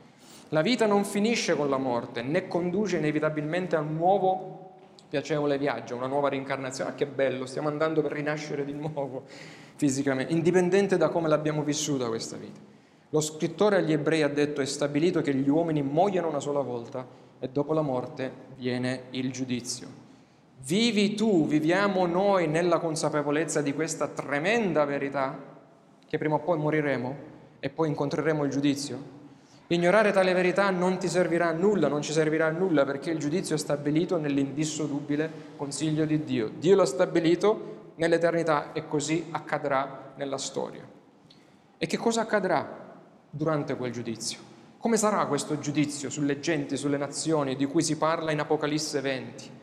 La 0.49 0.61
vita 0.61 0.85
non 0.85 1.05
finisce 1.05 1.55
con 1.55 1.69
la 1.69 1.77
morte, 1.77 2.21
né 2.21 2.47
conduce 2.47 2.97
inevitabilmente 2.97 3.75
a 3.75 3.79
un 3.79 3.95
nuovo 3.95 4.59
piacevole 5.07 5.57
viaggio, 5.57 5.95
una 5.95 6.07
nuova 6.07 6.29
rincarnazione. 6.29 6.91
Ah, 6.91 6.93
che 6.93 7.05
bello, 7.05 7.45
stiamo 7.45 7.67
andando 7.67 8.01
per 8.01 8.11
rinascere 8.11 8.65
di 8.65 8.73
nuovo 8.73 9.23
fisicamente, 9.75 10.33
indipendente 10.33 10.97
da 10.97 11.09
come 11.09 11.27
l'abbiamo 11.27 11.63
vissuta 11.63 12.07
questa 12.07 12.37
vita. 12.37 12.59
Lo 13.09 13.19
scrittore 13.19 13.77
agli 13.77 13.91
ebrei 13.91 14.21
ha 14.21 14.29
detto 14.29 14.61
è 14.61 14.65
stabilito 14.65 15.21
che 15.21 15.33
gli 15.33 15.49
uomini 15.49 15.81
muoiano 15.81 16.29
una 16.29 16.39
sola 16.39 16.61
volta 16.61 17.05
e 17.39 17.49
dopo 17.49 17.73
la 17.73 17.81
morte 17.81 18.31
viene 18.55 19.03
il 19.11 19.31
giudizio. 19.31 20.00
Vivi 20.63 21.15
tu, 21.15 21.47
viviamo 21.47 22.05
noi 22.05 22.47
nella 22.47 22.77
consapevolezza 22.77 23.61
di 23.61 23.73
questa 23.73 24.07
tremenda 24.07 24.85
verità, 24.85 25.35
che 26.07 26.17
prima 26.19 26.35
o 26.35 26.39
poi 26.39 26.59
moriremo 26.59 27.15
e 27.59 27.69
poi 27.71 27.87
incontreremo 27.87 28.43
il 28.43 28.51
giudizio? 28.51 29.19
Ignorare 29.67 30.11
tale 30.11 30.33
verità 30.33 30.69
non 30.69 30.99
ti 30.99 31.07
servirà 31.07 31.47
a 31.47 31.51
nulla, 31.51 31.87
non 31.87 32.03
ci 32.03 32.11
servirà 32.11 32.45
a 32.45 32.51
nulla 32.51 32.85
perché 32.85 33.09
il 33.09 33.17
giudizio 33.17 33.55
è 33.55 33.57
stabilito 33.57 34.17
nell'indissolubile 34.17 35.31
consiglio 35.55 36.05
di 36.05 36.23
Dio. 36.23 36.49
Dio 36.49 36.75
l'ha 36.75 36.85
stabilito 36.85 37.93
nell'eternità 37.95 38.71
e 38.71 38.87
così 38.87 39.29
accadrà 39.31 40.13
nella 40.15 40.37
storia. 40.37 40.87
E 41.75 41.87
che 41.87 41.97
cosa 41.97 42.21
accadrà 42.21 42.99
durante 43.31 43.75
quel 43.75 43.91
giudizio? 43.91 44.37
Come 44.77 44.97
sarà 44.97 45.25
questo 45.25 45.57
giudizio 45.57 46.11
sulle 46.11 46.39
genti, 46.39 46.77
sulle 46.77 46.97
nazioni 46.97 47.55
di 47.55 47.65
cui 47.65 47.81
si 47.81 47.97
parla 47.97 48.31
in 48.31 48.39
Apocalisse 48.41 49.01
20? 49.01 49.60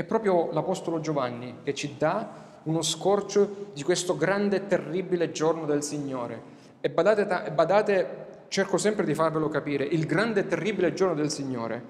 È 0.00 0.04
proprio 0.04 0.48
l'Apostolo 0.52 1.00
Giovanni 1.00 1.56
che 1.62 1.74
ci 1.74 1.96
dà 1.98 2.26
uno 2.62 2.80
scorcio 2.80 3.66
di 3.74 3.82
questo 3.82 4.16
grande 4.16 4.56
e 4.56 4.66
terribile 4.66 5.30
giorno 5.30 5.66
del 5.66 5.82
Signore. 5.82 6.40
E 6.80 6.88
badate, 6.88 7.50
badate, 7.50 8.26
cerco 8.48 8.78
sempre 8.78 9.04
di 9.04 9.14
farvelo 9.14 9.50
capire, 9.50 9.84
il 9.84 10.06
grande 10.06 10.40
e 10.40 10.46
terribile 10.46 10.94
giorno 10.94 11.12
del 11.12 11.30
Signore 11.30 11.82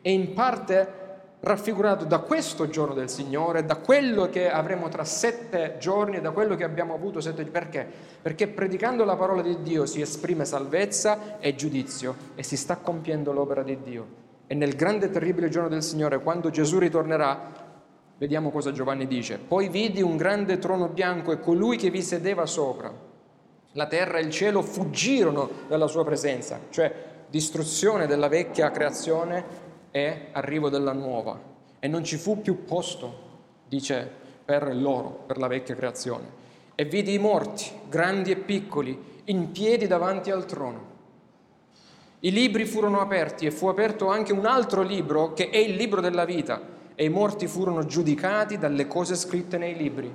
è 0.00 0.08
in 0.08 0.32
parte 0.32 1.02
raffigurato 1.40 2.06
da 2.06 2.20
questo 2.20 2.70
giorno 2.70 2.94
del 2.94 3.10
Signore, 3.10 3.66
da 3.66 3.76
quello 3.76 4.30
che 4.30 4.50
avremo 4.50 4.88
tra 4.88 5.04
sette 5.04 5.76
giorni, 5.78 6.22
da 6.22 6.30
quello 6.30 6.56
che 6.56 6.64
abbiamo 6.64 6.94
avuto 6.94 7.20
sette 7.20 7.44
giorni. 7.44 7.50
Perché? 7.50 7.86
Perché 8.22 8.48
predicando 8.48 9.04
la 9.04 9.16
parola 9.16 9.42
di 9.42 9.60
Dio 9.60 9.84
si 9.84 10.00
esprime 10.00 10.46
salvezza 10.46 11.38
e 11.38 11.54
giudizio 11.54 12.16
e 12.34 12.42
si 12.42 12.56
sta 12.56 12.76
compiendo 12.78 13.30
l'opera 13.30 13.62
di 13.62 13.78
Dio. 13.82 14.23
E 14.46 14.54
nel 14.54 14.76
grande 14.76 15.06
e 15.06 15.10
terribile 15.10 15.48
giorno 15.48 15.70
del 15.70 15.82
Signore, 15.82 16.20
quando 16.20 16.50
Gesù 16.50 16.78
ritornerà, 16.78 17.52
vediamo 18.18 18.50
cosa 18.50 18.72
Giovanni 18.72 19.06
dice. 19.06 19.38
Poi 19.38 19.68
vidi 19.70 20.02
un 20.02 20.18
grande 20.18 20.58
trono 20.58 20.88
bianco 20.88 21.32
e 21.32 21.40
colui 21.40 21.78
che 21.78 21.88
vi 21.90 22.02
sedeva 22.02 22.44
sopra. 22.44 22.92
La 23.72 23.86
terra 23.86 24.18
e 24.18 24.22
il 24.22 24.30
cielo 24.30 24.60
fuggirono 24.60 25.48
dalla 25.66 25.86
sua 25.86 26.04
presenza, 26.04 26.60
cioè 26.68 26.92
distruzione 27.28 28.06
della 28.06 28.28
vecchia 28.28 28.70
creazione 28.70 29.44
e 29.90 30.28
arrivo 30.32 30.68
della 30.68 30.92
nuova. 30.92 31.40
E 31.80 31.88
non 31.88 32.04
ci 32.04 32.16
fu 32.16 32.42
più 32.42 32.64
posto, 32.64 33.22
dice, 33.66 34.08
per 34.44 34.76
loro, 34.76 35.24
per 35.26 35.38
la 35.38 35.48
vecchia 35.48 35.74
creazione. 35.74 36.42
E 36.74 36.84
vidi 36.84 37.14
i 37.14 37.18
morti, 37.18 37.64
grandi 37.88 38.30
e 38.30 38.36
piccoli, 38.36 39.22
in 39.24 39.52
piedi 39.52 39.86
davanti 39.86 40.30
al 40.30 40.44
trono 40.44 40.92
i 42.24 42.32
libri 42.32 42.64
furono 42.64 43.00
aperti 43.00 43.44
e 43.44 43.50
fu 43.50 43.66
aperto 43.66 44.08
anche 44.08 44.32
un 44.32 44.46
altro 44.46 44.80
libro 44.80 45.34
che 45.34 45.50
è 45.50 45.58
il 45.58 45.74
libro 45.74 46.00
della 46.00 46.24
vita 46.24 46.58
e 46.94 47.04
i 47.04 47.10
morti 47.10 47.46
furono 47.46 47.84
giudicati 47.84 48.56
dalle 48.56 48.86
cose 48.86 49.14
scritte 49.14 49.58
nei 49.58 49.74
libri, 49.74 50.10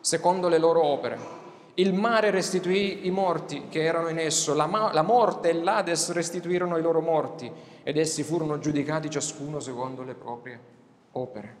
secondo 0.00 0.48
le 0.48 0.58
loro 0.58 0.82
opere. 0.82 1.38
Il 1.74 1.94
mare 1.94 2.30
restituì 2.30 3.06
i 3.06 3.10
morti 3.10 3.68
che 3.68 3.84
erano 3.84 4.08
in 4.08 4.18
esso, 4.18 4.54
la, 4.54 4.66
ma- 4.66 4.92
la 4.92 5.02
morte 5.02 5.50
e 5.50 5.52
l'Ades 5.52 6.10
restituirono 6.10 6.76
i 6.76 6.82
loro 6.82 7.00
morti 7.00 7.48
ed 7.84 7.96
essi 7.96 8.24
furono 8.24 8.58
giudicati 8.58 9.08
ciascuno 9.08 9.60
secondo 9.60 10.02
le 10.02 10.14
proprie 10.14 10.60
opere. 11.12 11.56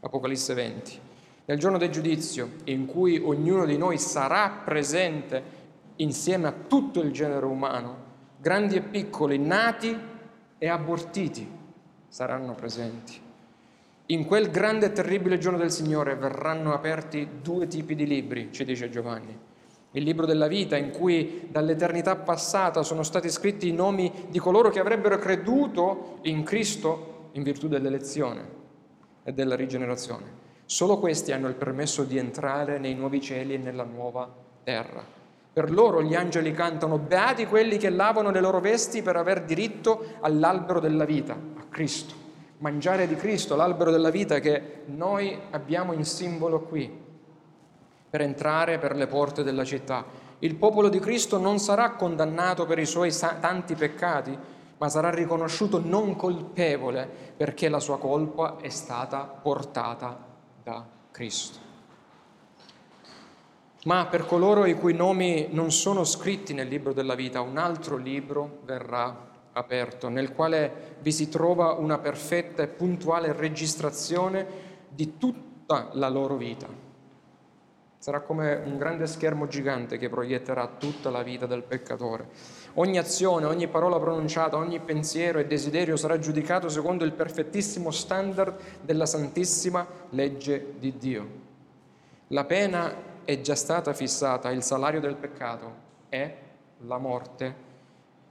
Apocalisse 0.00 0.52
20. 0.52 1.00
Nel 1.46 1.58
giorno 1.58 1.78
del 1.78 1.88
giudizio, 1.88 2.50
in 2.64 2.84
cui 2.84 3.18
ognuno 3.24 3.64
di 3.64 3.78
noi 3.78 3.96
sarà 3.96 4.50
presente 4.62 5.42
insieme 5.96 6.48
a 6.48 6.54
tutto 6.68 7.00
il 7.00 7.10
genere 7.10 7.46
umano, 7.46 8.05
grandi 8.46 8.76
e 8.76 8.80
piccoli, 8.80 9.40
nati 9.40 9.98
e 10.56 10.68
abortiti, 10.68 11.50
saranno 12.06 12.54
presenti. 12.54 13.20
In 14.06 14.24
quel 14.24 14.52
grande 14.52 14.86
e 14.86 14.92
terribile 14.92 15.38
giorno 15.38 15.58
del 15.58 15.72
Signore 15.72 16.14
verranno 16.14 16.72
aperti 16.72 17.40
due 17.42 17.66
tipi 17.66 17.96
di 17.96 18.06
libri, 18.06 18.50
ci 18.52 18.64
dice 18.64 18.88
Giovanni. 18.88 19.36
Il 19.90 20.04
libro 20.04 20.26
della 20.26 20.46
vita, 20.46 20.76
in 20.76 20.92
cui 20.92 21.48
dall'eternità 21.50 22.14
passata 22.14 22.84
sono 22.84 23.02
stati 23.02 23.30
scritti 23.30 23.66
i 23.66 23.72
nomi 23.72 24.12
di 24.28 24.38
coloro 24.38 24.70
che 24.70 24.78
avrebbero 24.78 25.18
creduto 25.18 26.18
in 26.22 26.44
Cristo 26.44 27.30
in 27.32 27.42
virtù 27.42 27.66
dell'elezione 27.66 28.48
e 29.24 29.32
della 29.32 29.56
rigenerazione. 29.56 30.44
Solo 30.66 31.00
questi 31.00 31.32
hanno 31.32 31.48
il 31.48 31.56
permesso 31.56 32.04
di 32.04 32.16
entrare 32.16 32.78
nei 32.78 32.94
nuovi 32.94 33.20
cieli 33.20 33.54
e 33.54 33.58
nella 33.58 33.82
nuova 33.82 34.32
terra. 34.62 35.25
Per 35.56 35.70
loro 35.70 36.02
gli 36.02 36.14
angeli 36.14 36.52
cantano, 36.52 36.98
beati 36.98 37.46
quelli 37.46 37.78
che 37.78 37.88
lavano 37.88 38.30
le 38.30 38.40
loro 38.40 38.60
vesti 38.60 39.00
per 39.00 39.16
aver 39.16 39.44
diritto 39.44 40.18
all'albero 40.20 40.80
della 40.80 41.06
vita, 41.06 41.32
a 41.32 41.62
Cristo 41.70 42.24
mangiare 42.58 43.06
di 43.06 43.16
Cristo, 43.16 43.56
l'albero 43.56 43.90
della 43.90 44.10
vita 44.10 44.38
che 44.38 44.82
noi 44.86 45.38
abbiamo 45.50 45.92
in 45.92 46.04
simbolo 46.04 46.60
qui, 46.60 47.04
per 48.08 48.20
entrare 48.20 48.78
per 48.78 48.94
le 48.96 49.06
porte 49.06 49.42
della 49.42 49.64
città. 49.64 50.04
Il 50.38 50.54
popolo 50.56 50.88
di 50.88 50.98
Cristo 50.98 51.38
non 51.38 51.58
sarà 51.58 51.92
condannato 51.92 52.66
per 52.66 52.78
i 52.78 52.86
suoi 52.86 53.10
tanti 53.40 53.74
peccati, 53.74 54.36
ma 54.78 54.88
sarà 54.88 55.10
riconosciuto 55.10 55.80
non 55.82 56.16
colpevole 56.16 57.08
perché 57.36 57.68
la 57.68 57.80
sua 57.80 57.98
colpa 57.98 58.58
è 58.60 58.68
stata 58.68 59.20
portata 59.20 60.18
da 60.62 60.84
Cristo. 61.10 61.65
Ma 63.86 64.06
per 64.06 64.26
coloro 64.26 64.64
i 64.64 64.74
cui 64.74 64.94
nomi 64.94 65.46
non 65.52 65.70
sono 65.70 66.02
scritti 66.02 66.52
nel 66.52 66.66
libro 66.66 66.92
della 66.92 67.14
vita, 67.14 67.40
un 67.40 67.56
altro 67.56 67.96
libro 67.96 68.58
verrà 68.64 69.30
aperto, 69.52 70.08
nel 70.08 70.32
quale 70.32 70.96
vi 71.00 71.12
si 71.12 71.28
trova 71.28 71.74
una 71.74 71.98
perfetta 71.98 72.64
e 72.64 72.66
puntuale 72.66 73.32
registrazione 73.32 74.44
di 74.88 75.18
tutta 75.18 75.90
la 75.92 76.08
loro 76.08 76.34
vita. 76.34 76.66
Sarà 77.96 78.22
come 78.22 78.54
un 78.54 78.76
grande 78.76 79.06
schermo 79.06 79.46
gigante 79.46 79.98
che 79.98 80.08
proietterà 80.08 80.66
tutta 80.78 81.08
la 81.08 81.22
vita 81.22 81.46
del 81.46 81.62
peccatore. 81.62 82.28
Ogni 82.74 82.98
azione, 82.98 83.46
ogni 83.46 83.68
parola 83.68 84.00
pronunciata, 84.00 84.56
ogni 84.56 84.80
pensiero 84.80 85.38
e 85.38 85.46
desiderio 85.46 85.96
sarà 85.96 86.18
giudicato 86.18 86.68
secondo 86.68 87.04
il 87.04 87.12
perfettissimo 87.12 87.92
standard 87.92 88.58
della 88.82 89.06
santissima 89.06 89.86
legge 90.10 90.74
di 90.78 90.96
Dio. 90.98 91.28
La 92.28 92.44
pena 92.44 93.14
è 93.26 93.40
già 93.42 93.54
stata 93.54 93.92
fissata, 93.92 94.50
il 94.50 94.62
salario 94.62 95.00
del 95.00 95.16
peccato 95.16 95.84
è 96.08 96.34
la 96.86 96.96
morte 96.96 97.64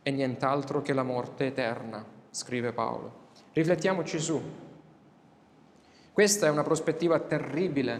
è 0.05 0.11
nient'altro 0.11 0.83
che 0.83 0.93
la 0.93 1.01
morte 1.01 1.47
eterna, 1.47 2.05
scrive 2.29 2.71
Paolo. 2.73 3.23
Riflettiamoci 3.53 4.19
su. 4.19 4.39
Questa 6.13 6.45
è 6.45 6.49
una 6.51 6.61
prospettiva 6.61 7.19
terribile, 7.19 7.99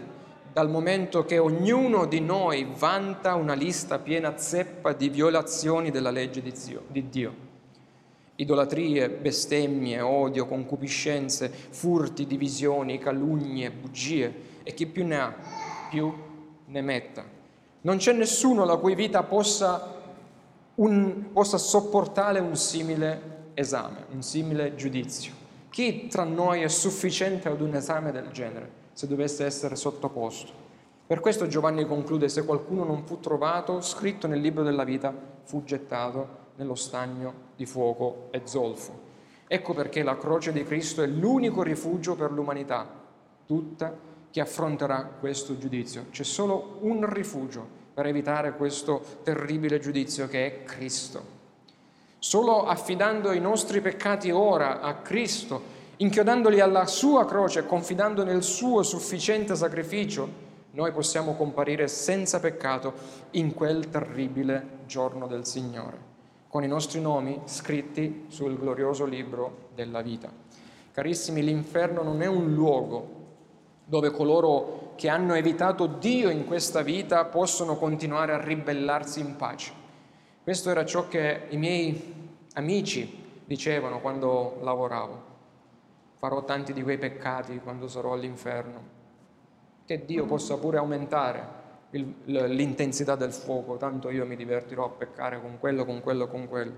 dal 0.52 0.70
momento 0.70 1.24
che 1.24 1.38
ognuno 1.38 2.06
di 2.06 2.20
noi 2.20 2.64
vanta 2.76 3.34
una 3.34 3.54
lista 3.54 3.98
piena 3.98 4.38
zeppa 4.38 4.92
di 4.92 5.08
violazioni 5.08 5.90
della 5.90 6.12
legge 6.12 6.40
di 6.40 7.08
Dio. 7.08 7.34
Idolatrie, 8.36 9.10
bestemmie, 9.10 10.00
odio, 10.00 10.46
concupiscenze, 10.46 11.48
furti, 11.48 12.26
divisioni, 12.28 12.98
calunnie, 12.98 13.72
bugie 13.72 14.32
e 14.62 14.72
chi 14.74 14.86
più 14.86 15.04
ne 15.04 15.20
ha, 15.20 15.34
più 15.90 16.14
ne 16.66 16.80
metta. 16.80 17.24
Non 17.82 17.96
c'è 17.98 18.12
nessuno 18.12 18.64
la 18.64 18.76
cui 18.76 18.94
vita 18.94 19.22
possa 19.22 19.94
un, 20.76 21.32
possa 21.32 21.58
sopportare 21.58 22.40
un 22.40 22.56
simile 22.56 23.50
esame, 23.54 24.06
un 24.12 24.22
simile 24.22 24.74
giudizio. 24.74 25.32
Chi 25.70 26.06
tra 26.08 26.24
noi 26.24 26.62
è 26.62 26.68
sufficiente 26.68 27.48
ad 27.48 27.60
un 27.60 27.74
esame 27.74 28.12
del 28.12 28.30
genere, 28.30 28.70
se 28.92 29.06
dovesse 29.06 29.44
essere 29.44 29.76
sottoposto? 29.76 30.64
Per 31.06 31.20
questo 31.20 31.46
Giovanni 31.46 31.86
conclude, 31.86 32.28
se 32.28 32.44
qualcuno 32.44 32.82
non 32.84 33.06
fu 33.06 33.20
trovato, 33.20 33.80
scritto 33.80 34.26
nel 34.26 34.40
libro 34.40 34.64
della 34.64 34.84
vita, 34.84 35.14
fu 35.44 35.62
gettato 35.62 36.44
nello 36.56 36.74
stagno 36.74 37.32
di 37.54 37.66
fuoco 37.66 38.28
e 38.30 38.40
zolfo. 38.44 39.04
Ecco 39.46 39.74
perché 39.74 40.02
la 40.02 40.16
croce 40.16 40.52
di 40.52 40.64
Cristo 40.64 41.02
è 41.02 41.06
l'unico 41.06 41.62
rifugio 41.62 42.16
per 42.16 42.32
l'umanità, 42.32 42.88
tutta, 43.46 43.94
che 44.36 44.42
affronterà 44.42 45.02
questo 45.18 45.56
giudizio. 45.56 46.08
C'è 46.10 46.22
solo 46.22 46.76
un 46.80 47.10
rifugio 47.10 47.66
per 47.94 48.04
evitare 48.04 48.52
questo 48.52 49.02
terribile 49.22 49.78
giudizio 49.78 50.28
che 50.28 50.46
è 50.46 50.62
Cristo. 50.64 51.24
Solo 52.18 52.66
affidando 52.66 53.32
i 53.32 53.40
nostri 53.40 53.80
peccati 53.80 54.30
ora 54.30 54.82
a 54.82 54.96
Cristo, 54.96 55.62
inchiodandoli 55.96 56.60
alla 56.60 56.84
sua 56.84 57.24
croce 57.24 57.64
confidando 57.64 58.24
nel 58.24 58.42
suo 58.42 58.82
sufficiente 58.82 59.56
sacrificio, 59.56 60.28
noi 60.72 60.92
possiamo 60.92 61.34
comparire 61.34 61.88
senza 61.88 62.38
peccato 62.38 62.92
in 63.30 63.54
quel 63.54 63.88
terribile 63.88 64.80
giorno 64.84 65.26
del 65.26 65.46
Signore, 65.46 65.96
con 66.48 66.62
i 66.62 66.68
nostri 66.68 67.00
nomi 67.00 67.40
scritti 67.46 68.26
sul 68.28 68.58
glorioso 68.58 69.06
libro 69.06 69.70
della 69.74 70.02
vita. 70.02 70.30
Carissimi, 70.92 71.42
l'inferno 71.42 72.02
non 72.02 72.20
è 72.20 72.26
un 72.26 72.52
luogo 72.52 73.24
dove 73.88 74.10
coloro 74.10 74.92
che 74.96 75.08
hanno 75.08 75.34
evitato 75.34 75.86
Dio 75.86 76.28
in 76.28 76.44
questa 76.44 76.82
vita 76.82 77.24
possono 77.26 77.76
continuare 77.76 78.32
a 78.32 78.42
ribellarsi 78.42 79.20
in 79.20 79.36
pace. 79.36 79.72
Questo 80.42 80.70
era 80.70 80.84
ciò 80.84 81.06
che 81.06 81.42
i 81.50 81.56
miei 81.56 82.14
amici 82.54 83.24
dicevano 83.44 84.00
quando 84.00 84.58
lavoravo. 84.62 85.34
Farò 86.16 86.44
tanti 86.44 86.72
di 86.72 86.82
quei 86.82 86.98
peccati 86.98 87.60
quando 87.60 87.86
sarò 87.86 88.14
all'inferno. 88.14 88.94
Che 89.84 90.04
Dio 90.04 90.24
possa 90.24 90.56
pure 90.56 90.78
aumentare 90.78 91.64
l'intensità 91.90 93.14
del 93.14 93.32
fuoco, 93.32 93.76
tanto 93.76 94.10
io 94.10 94.26
mi 94.26 94.34
divertirò 94.34 94.86
a 94.86 94.90
peccare 94.90 95.40
con 95.40 95.58
quello, 95.60 95.84
con 95.84 96.00
quello, 96.00 96.26
con 96.26 96.48
quello. 96.48 96.74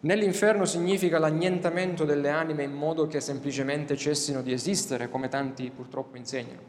Nell'inferno 0.00 0.64
significa 0.64 1.18
l'annientamento 1.18 2.04
delle 2.04 2.28
anime 2.28 2.62
in 2.62 2.72
modo 2.72 3.08
che 3.08 3.20
semplicemente 3.20 3.96
cessino 3.96 4.42
di 4.42 4.52
esistere, 4.52 5.08
come 5.08 5.26
tanti 5.26 5.72
purtroppo 5.74 6.16
insegnano. 6.16 6.60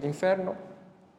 L'inferno 0.00 0.54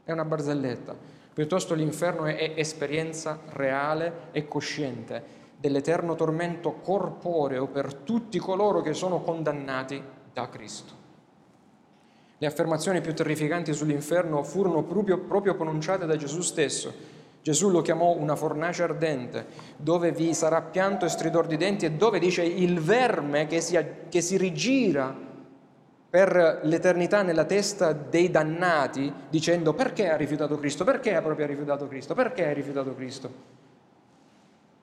è 0.04 0.12
una 0.12 0.24
barzelletta, 0.24 0.96
piuttosto 1.34 1.74
l'inferno 1.74 2.26
è 2.26 2.54
esperienza 2.56 3.40
reale 3.54 4.28
e 4.34 4.48
cosciente 4.48 5.36
dell'eterno 5.58 6.14
tormento 6.14 6.74
corporeo 6.74 7.66
per 7.66 7.92
tutti 7.96 8.38
coloro 8.38 8.82
che 8.82 8.94
sono 8.94 9.22
condannati 9.22 10.00
da 10.32 10.48
Cristo. 10.50 10.94
Le 12.38 12.46
affermazioni 12.46 13.02
più 13.02 13.16
terrificanti 13.16 13.74
sull'inferno 13.74 14.44
furono 14.44 14.84
proprio, 14.84 15.18
proprio 15.18 15.56
pronunciate 15.56 16.06
da 16.06 16.16
Gesù 16.18 16.42
stesso 16.42 17.16
Gesù 17.48 17.70
lo 17.70 17.82
chiamò 17.82 18.14
una 18.14 18.36
fornace 18.36 18.84
ardente, 18.84 19.46
dove 19.78 20.12
vi 20.12 20.34
sarà 20.34 20.62
pianto 20.62 21.06
e 21.06 21.10
stridor 21.10 21.48
di 21.48 21.56
denti 21.56 21.86
e 21.86 21.92
dove 21.94 22.20
dice 22.20 22.44
il 22.44 22.82
verme 22.82 23.48
che 23.48 23.62
si, 23.62 23.80
che 24.10 24.20
si 24.20 24.36
rigira 24.36 25.16
per 26.10 26.60
l'eternità 26.64 27.22
nella 27.22 27.46
testa 27.46 27.94
dei 27.94 28.30
dannati, 28.30 29.14
dicendo 29.30 29.74
perché 29.74 30.10
ha 30.10 30.18
rifiutato 30.18 30.60
Cristo? 30.60 30.84
Perché 30.84 31.16
ha 31.16 31.22
proprio 31.22 31.46
rifiutato 31.46 31.88
Cristo? 31.88 32.14
Perché 32.14 32.50
ha 32.50 32.52
rifiutato 32.52 32.94
Cristo? 32.94 33.32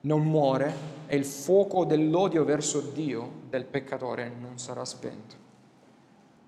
Non 0.01 0.23
muore 0.23 0.73
e 1.05 1.17
il 1.17 1.25
fuoco 1.25 1.85
dell'odio 1.85 2.43
verso 2.45 2.79
Dio 2.81 3.43
del 3.47 3.65
peccatore 3.65 4.31
non 4.39 4.57
sarà 4.57 4.83
spento. 4.85 5.35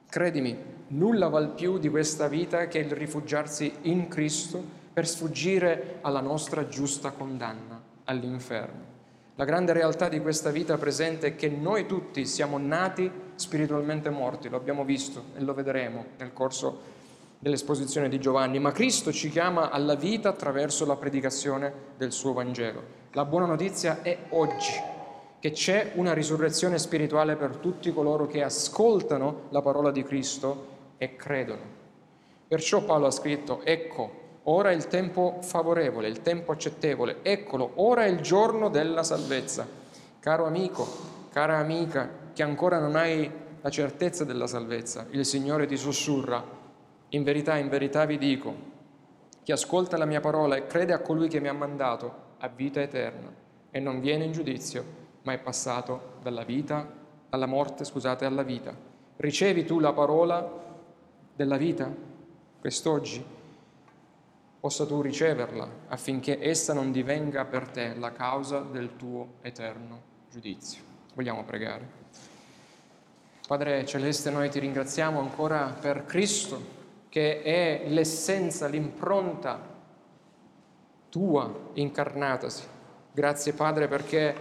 Credimi, 0.09 0.57
nulla 0.87 1.27
val 1.27 1.53
più 1.53 1.77
di 1.77 1.89
questa 1.89 2.27
vita 2.27 2.67
che 2.67 2.79
il 2.79 2.91
rifugiarsi 2.91 3.71
in 3.81 4.07
Cristo 4.07 4.77
per 4.97 5.07
sfuggire 5.07 5.99
alla 6.01 6.21
nostra 6.21 6.67
giusta 6.67 7.11
condanna 7.11 7.79
all'inferno. 8.05 8.83
La 9.35 9.45
grande 9.45 9.71
realtà 9.71 10.09
di 10.09 10.19
questa 10.19 10.49
vita 10.49 10.75
presente 10.79 11.27
è 11.27 11.35
che 11.35 11.49
noi 11.49 11.85
tutti 11.85 12.25
siamo 12.25 12.57
nati 12.57 13.07
spiritualmente 13.35 14.09
morti, 14.09 14.49
lo 14.49 14.57
abbiamo 14.57 14.83
visto 14.83 15.25
e 15.35 15.41
lo 15.43 15.53
vedremo 15.53 16.03
nel 16.17 16.33
corso 16.33 16.79
dell'esposizione 17.37 18.09
di 18.09 18.19
Giovanni, 18.19 18.57
ma 18.57 18.71
Cristo 18.71 19.11
ci 19.11 19.29
chiama 19.29 19.69
alla 19.69 19.93
vita 19.93 20.29
attraverso 20.29 20.83
la 20.87 20.95
predicazione 20.95 21.71
del 21.95 22.11
suo 22.11 22.33
Vangelo. 22.33 22.81
La 23.11 23.25
buona 23.25 23.45
notizia 23.45 24.01
è 24.01 24.17
oggi 24.29 24.73
che 25.39 25.51
c'è 25.51 25.91
una 25.93 26.13
risurrezione 26.13 26.79
spirituale 26.79 27.35
per 27.35 27.57
tutti 27.57 27.93
coloro 27.93 28.25
che 28.25 28.41
ascoltano 28.41 29.41
la 29.49 29.61
parola 29.61 29.91
di 29.91 30.03
Cristo 30.03 30.95
e 30.97 31.15
credono. 31.15 31.61
Perciò 32.47 32.81
Paolo 32.81 33.05
ha 33.05 33.11
scritto, 33.11 33.61
ecco, 33.63 34.25
ora 34.49 34.71
è 34.71 34.73
il 34.73 34.87
tempo 34.87 35.39
favorevole, 35.41 36.07
il 36.07 36.21
tempo 36.21 36.51
accettevole, 36.51 37.17
eccolo, 37.21 37.71
ora 37.75 38.05
è 38.05 38.07
il 38.07 38.21
giorno 38.21 38.69
della 38.69 39.03
salvezza. 39.03 39.67
Caro 40.19 40.45
amico, 40.45 40.87
cara 41.31 41.57
amica, 41.57 42.09
che 42.33 42.43
ancora 42.43 42.79
non 42.79 42.95
hai 42.95 43.29
la 43.61 43.69
certezza 43.69 44.23
della 44.23 44.47
salvezza, 44.47 45.07
il 45.11 45.25
Signore 45.25 45.65
ti 45.65 45.75
sussurra, 45.75 46.43
in 47.09 47.23
verità, 47.23 47.57
in 47.57 47.69
verità 47.69 48.05
vi 48.05 48.17
dico, 48.17 48.75
chi 49.43 49.51
ascolta 49.51 49.97
la 49.97 50.05
mia 50.05 50.19
parola 50.19 50.55
e 50.55 50.65
crede 50.65 50.93
a 50.93 50.99
colui 50.99 51.27
che 51.27 51.39
mi 51.39 51.47
ha 51.47 51.53
mandato, 51.53 52.25
ha 52.37 52.47
vita 52.47 52.81
eterna 52.81 53.33
e 53.69 53.79
non 53.79 53.99
viene 53.99 54.25
in 54.25 54.31
giudizio, 54.31 54.83
ma 55.23 55.33
è 55.33 55.39
passato 55.39 56.15
dalla 56.21 56.43
vita, 56.43 56.87
alla 57.29 57.45
morte, 57.45 57.83
scusate, 57.83 58.25
alla 58.25 58.43
vita. 58.43 58.73
Ricevi 59.17 59.65
tu 59.65 59.79
la 59.79 59.91
parola 59.91 60.65
della 61.35 61.57
vita 61.57 61.91
quest'oggi? 62.59 63.35
Possa 64.59 64.85
tu 64.85 65.01
riceverla 65.01 65.69
affinché 65.87 66.39
essa 66.41 66.73
non 66.73 66.91
divenga 66.91 67.45
per 67.45 67.67
te 67.69 67.93
la 67.95 68.11
causa 68.11 68.59
del 68.59 68.95
tuo 68.95 69.35
eterno 69.41 70.01
giudizio. 70.31 70.81
Vogliamo 71.13 71.43
pregare. 71.43 72.05
Padre 73.47 73.85
Celeste, 73.85 74.29
noi 74.29 74.49
ti 74.49 74.59
ringraziamo 74.59 75.19
ancora 75.19 75.73
per 75.79 76.05
Cristo, 76.05 76.75
che 77.07 77.41
è 77.41 77.85
l'essenza, 77.87 78.67
l'impronta 78.67 79.75
tua 81.09 81.69
incarnatasi. 81.73 82.63
Grazie 83.11 83.53
Padre 83.53 83.87
perché 83.87 84.35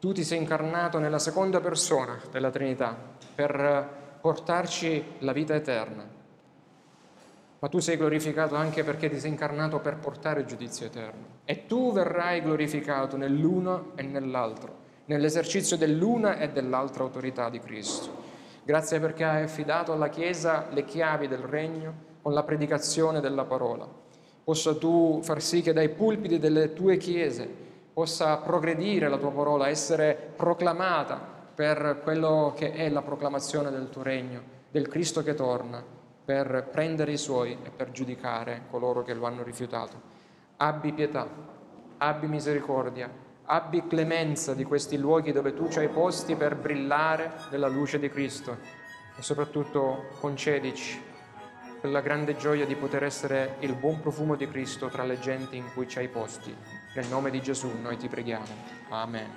tu 0.00 0.12
ti 0.12 0.24
sei 0.24 0.38
incarnato 0.38 0.98
nella 0.98 1.18
seconda 1.18 1.60
persona 1.60 2.18
della 2.30 2.50
Trinità 2.50 2.96
per 3.34 4.18
portarci 4.20 5.04
la 5.18 5.32
vita 5.32 5.54
eterna. 5.54 6.17
Ma 7.60 7.68
tu 7.68 7.80
sei 7.80 7.96
glorificato 7.96 8.54
anche 8.54 8.84
perché 8.84 9.10
ti 9.10 9.18
sei 9.18 9.30
incarnato 9.30 9.80
per 9.80 9.96
portare 9.96 10.44
giudizio 10.44 10.86
eterno. 10.86 11.40
E 11.44 11.66
tu 11.66 11.92
verrai 11.92 12.40
glorificato 12.40 13.16
nell'uno 13.16 13.92
e 13.96 14.02
nell'altro, 14.02 14.76
nell'esercizio 15.06 15.76
dell'una 15.76 16.38
e 16.38 16.50
dell'altra 16.50 17.02
autorità 17.02 17.50
di 17.50 17.58
Cristo. 17.58 18.26
Grazie 18.62 19.00
perché 19.00 19.24
hai 19.24 19.42
affidato 19.42 19.92
alla 19.92 20.08
Chiesa 20.08 20.66
le 20.70 20.84
chiavi 20.84 21.26
del 21.26 21.38
regno 21.38 22.06
con 22.22 22.32
la 22.32 22.44
predicazione 22.44 23.20
della 23.20 23.44
parola. 23.44 23.88
Possa 24.44 24.76
tu 24.76 25.20
far 25.22 25.42
sì 25.42 25.60
che 25.60 25.72
dai 25.72 25.88
pulpiti 25.88 26.38
delle 26.38 26.74
tue 26.74 26.96
chiese 26.96 27.48
possa 27.92 28.36
progredire 28.36 29.08
la 29.08 29.18
tua 29.18 29.32
parola, 29.32 29.68
essere 29.68 30.32
proclamata 30.36 31.20
per 31.52 32.00
quello 32.04 32.52
che 32.54 32.72
è 32.72 32.88
la 32.88 33.02
proclamazione 33.02 33.70
del 33.70 33.90
tuo 33.90 34.02
regno, 34.02 34.40
del 34.70 34.86
Cristo 34.86 35.24
che 35.24 35.34
torna, 35.34 35.82
per 36.28 36.68
prendere 36.70 37.12
i 37.12 37.16
suoi 37.16 37.56
e 37.62 37.70
per 37.70 37.90
giudicare 37.90 38.64
coloro 38.68 39.02
che 39.02 39.14
lo 39.14 39.24
hanno 39.24 39.42
rifiutato. 39.42 39.98
Abbi 40.58 40.92
pietà, 40.92 41.26
abbi 41.96 42.26
misericordia, 42.26 43.10
abbi 43.44 43.86
clemenza 43.86 44.52
di 44.52 44.64
questi 44.64 44.98
luoghi 44.98 45.32
dove 45.32 45.54
tu 45.54 45.70
ci 45.70 45.78
hai 45.78 45.88
posti 45.88 46.34
per 46.34 46.54
brillare 46.54 47.32
nella 47.50 47.68
luce 47.68 47.98
di 47.98 48.10
Cristo 48.10 48.58
e 49.16 49.22
soprattutto 49.22 50.08
concedici 50.20 51.00
quella 51.80 52.02
grande 52.02 52.36
gioia 52.36 52.66
di 52.66 52.74
poter 52.74 53.04
essere 53.04 53.54
il 53.60 53.72
buon 53.72 54.02
profumo 54.02 54.34
di 54.34 54.46
Cristo 54.46 54.88
tra 54.88 55.04
le 55.04 55.18
genti 55.18 55.56
in 55.56 55.72
cui 55.72 55.88
ci 55.88 55.96
hai 55.96 56.08
posti. 56.08 56.54
Nel 56.94 57.06
nome 57.06 57.30
di 57.30 57.40
Gesù 57.40 57.70
noi 57.80 57.96
ti 57.96 58.08
preghiamo. 58.08 58.44
Amen. 58.90 59.30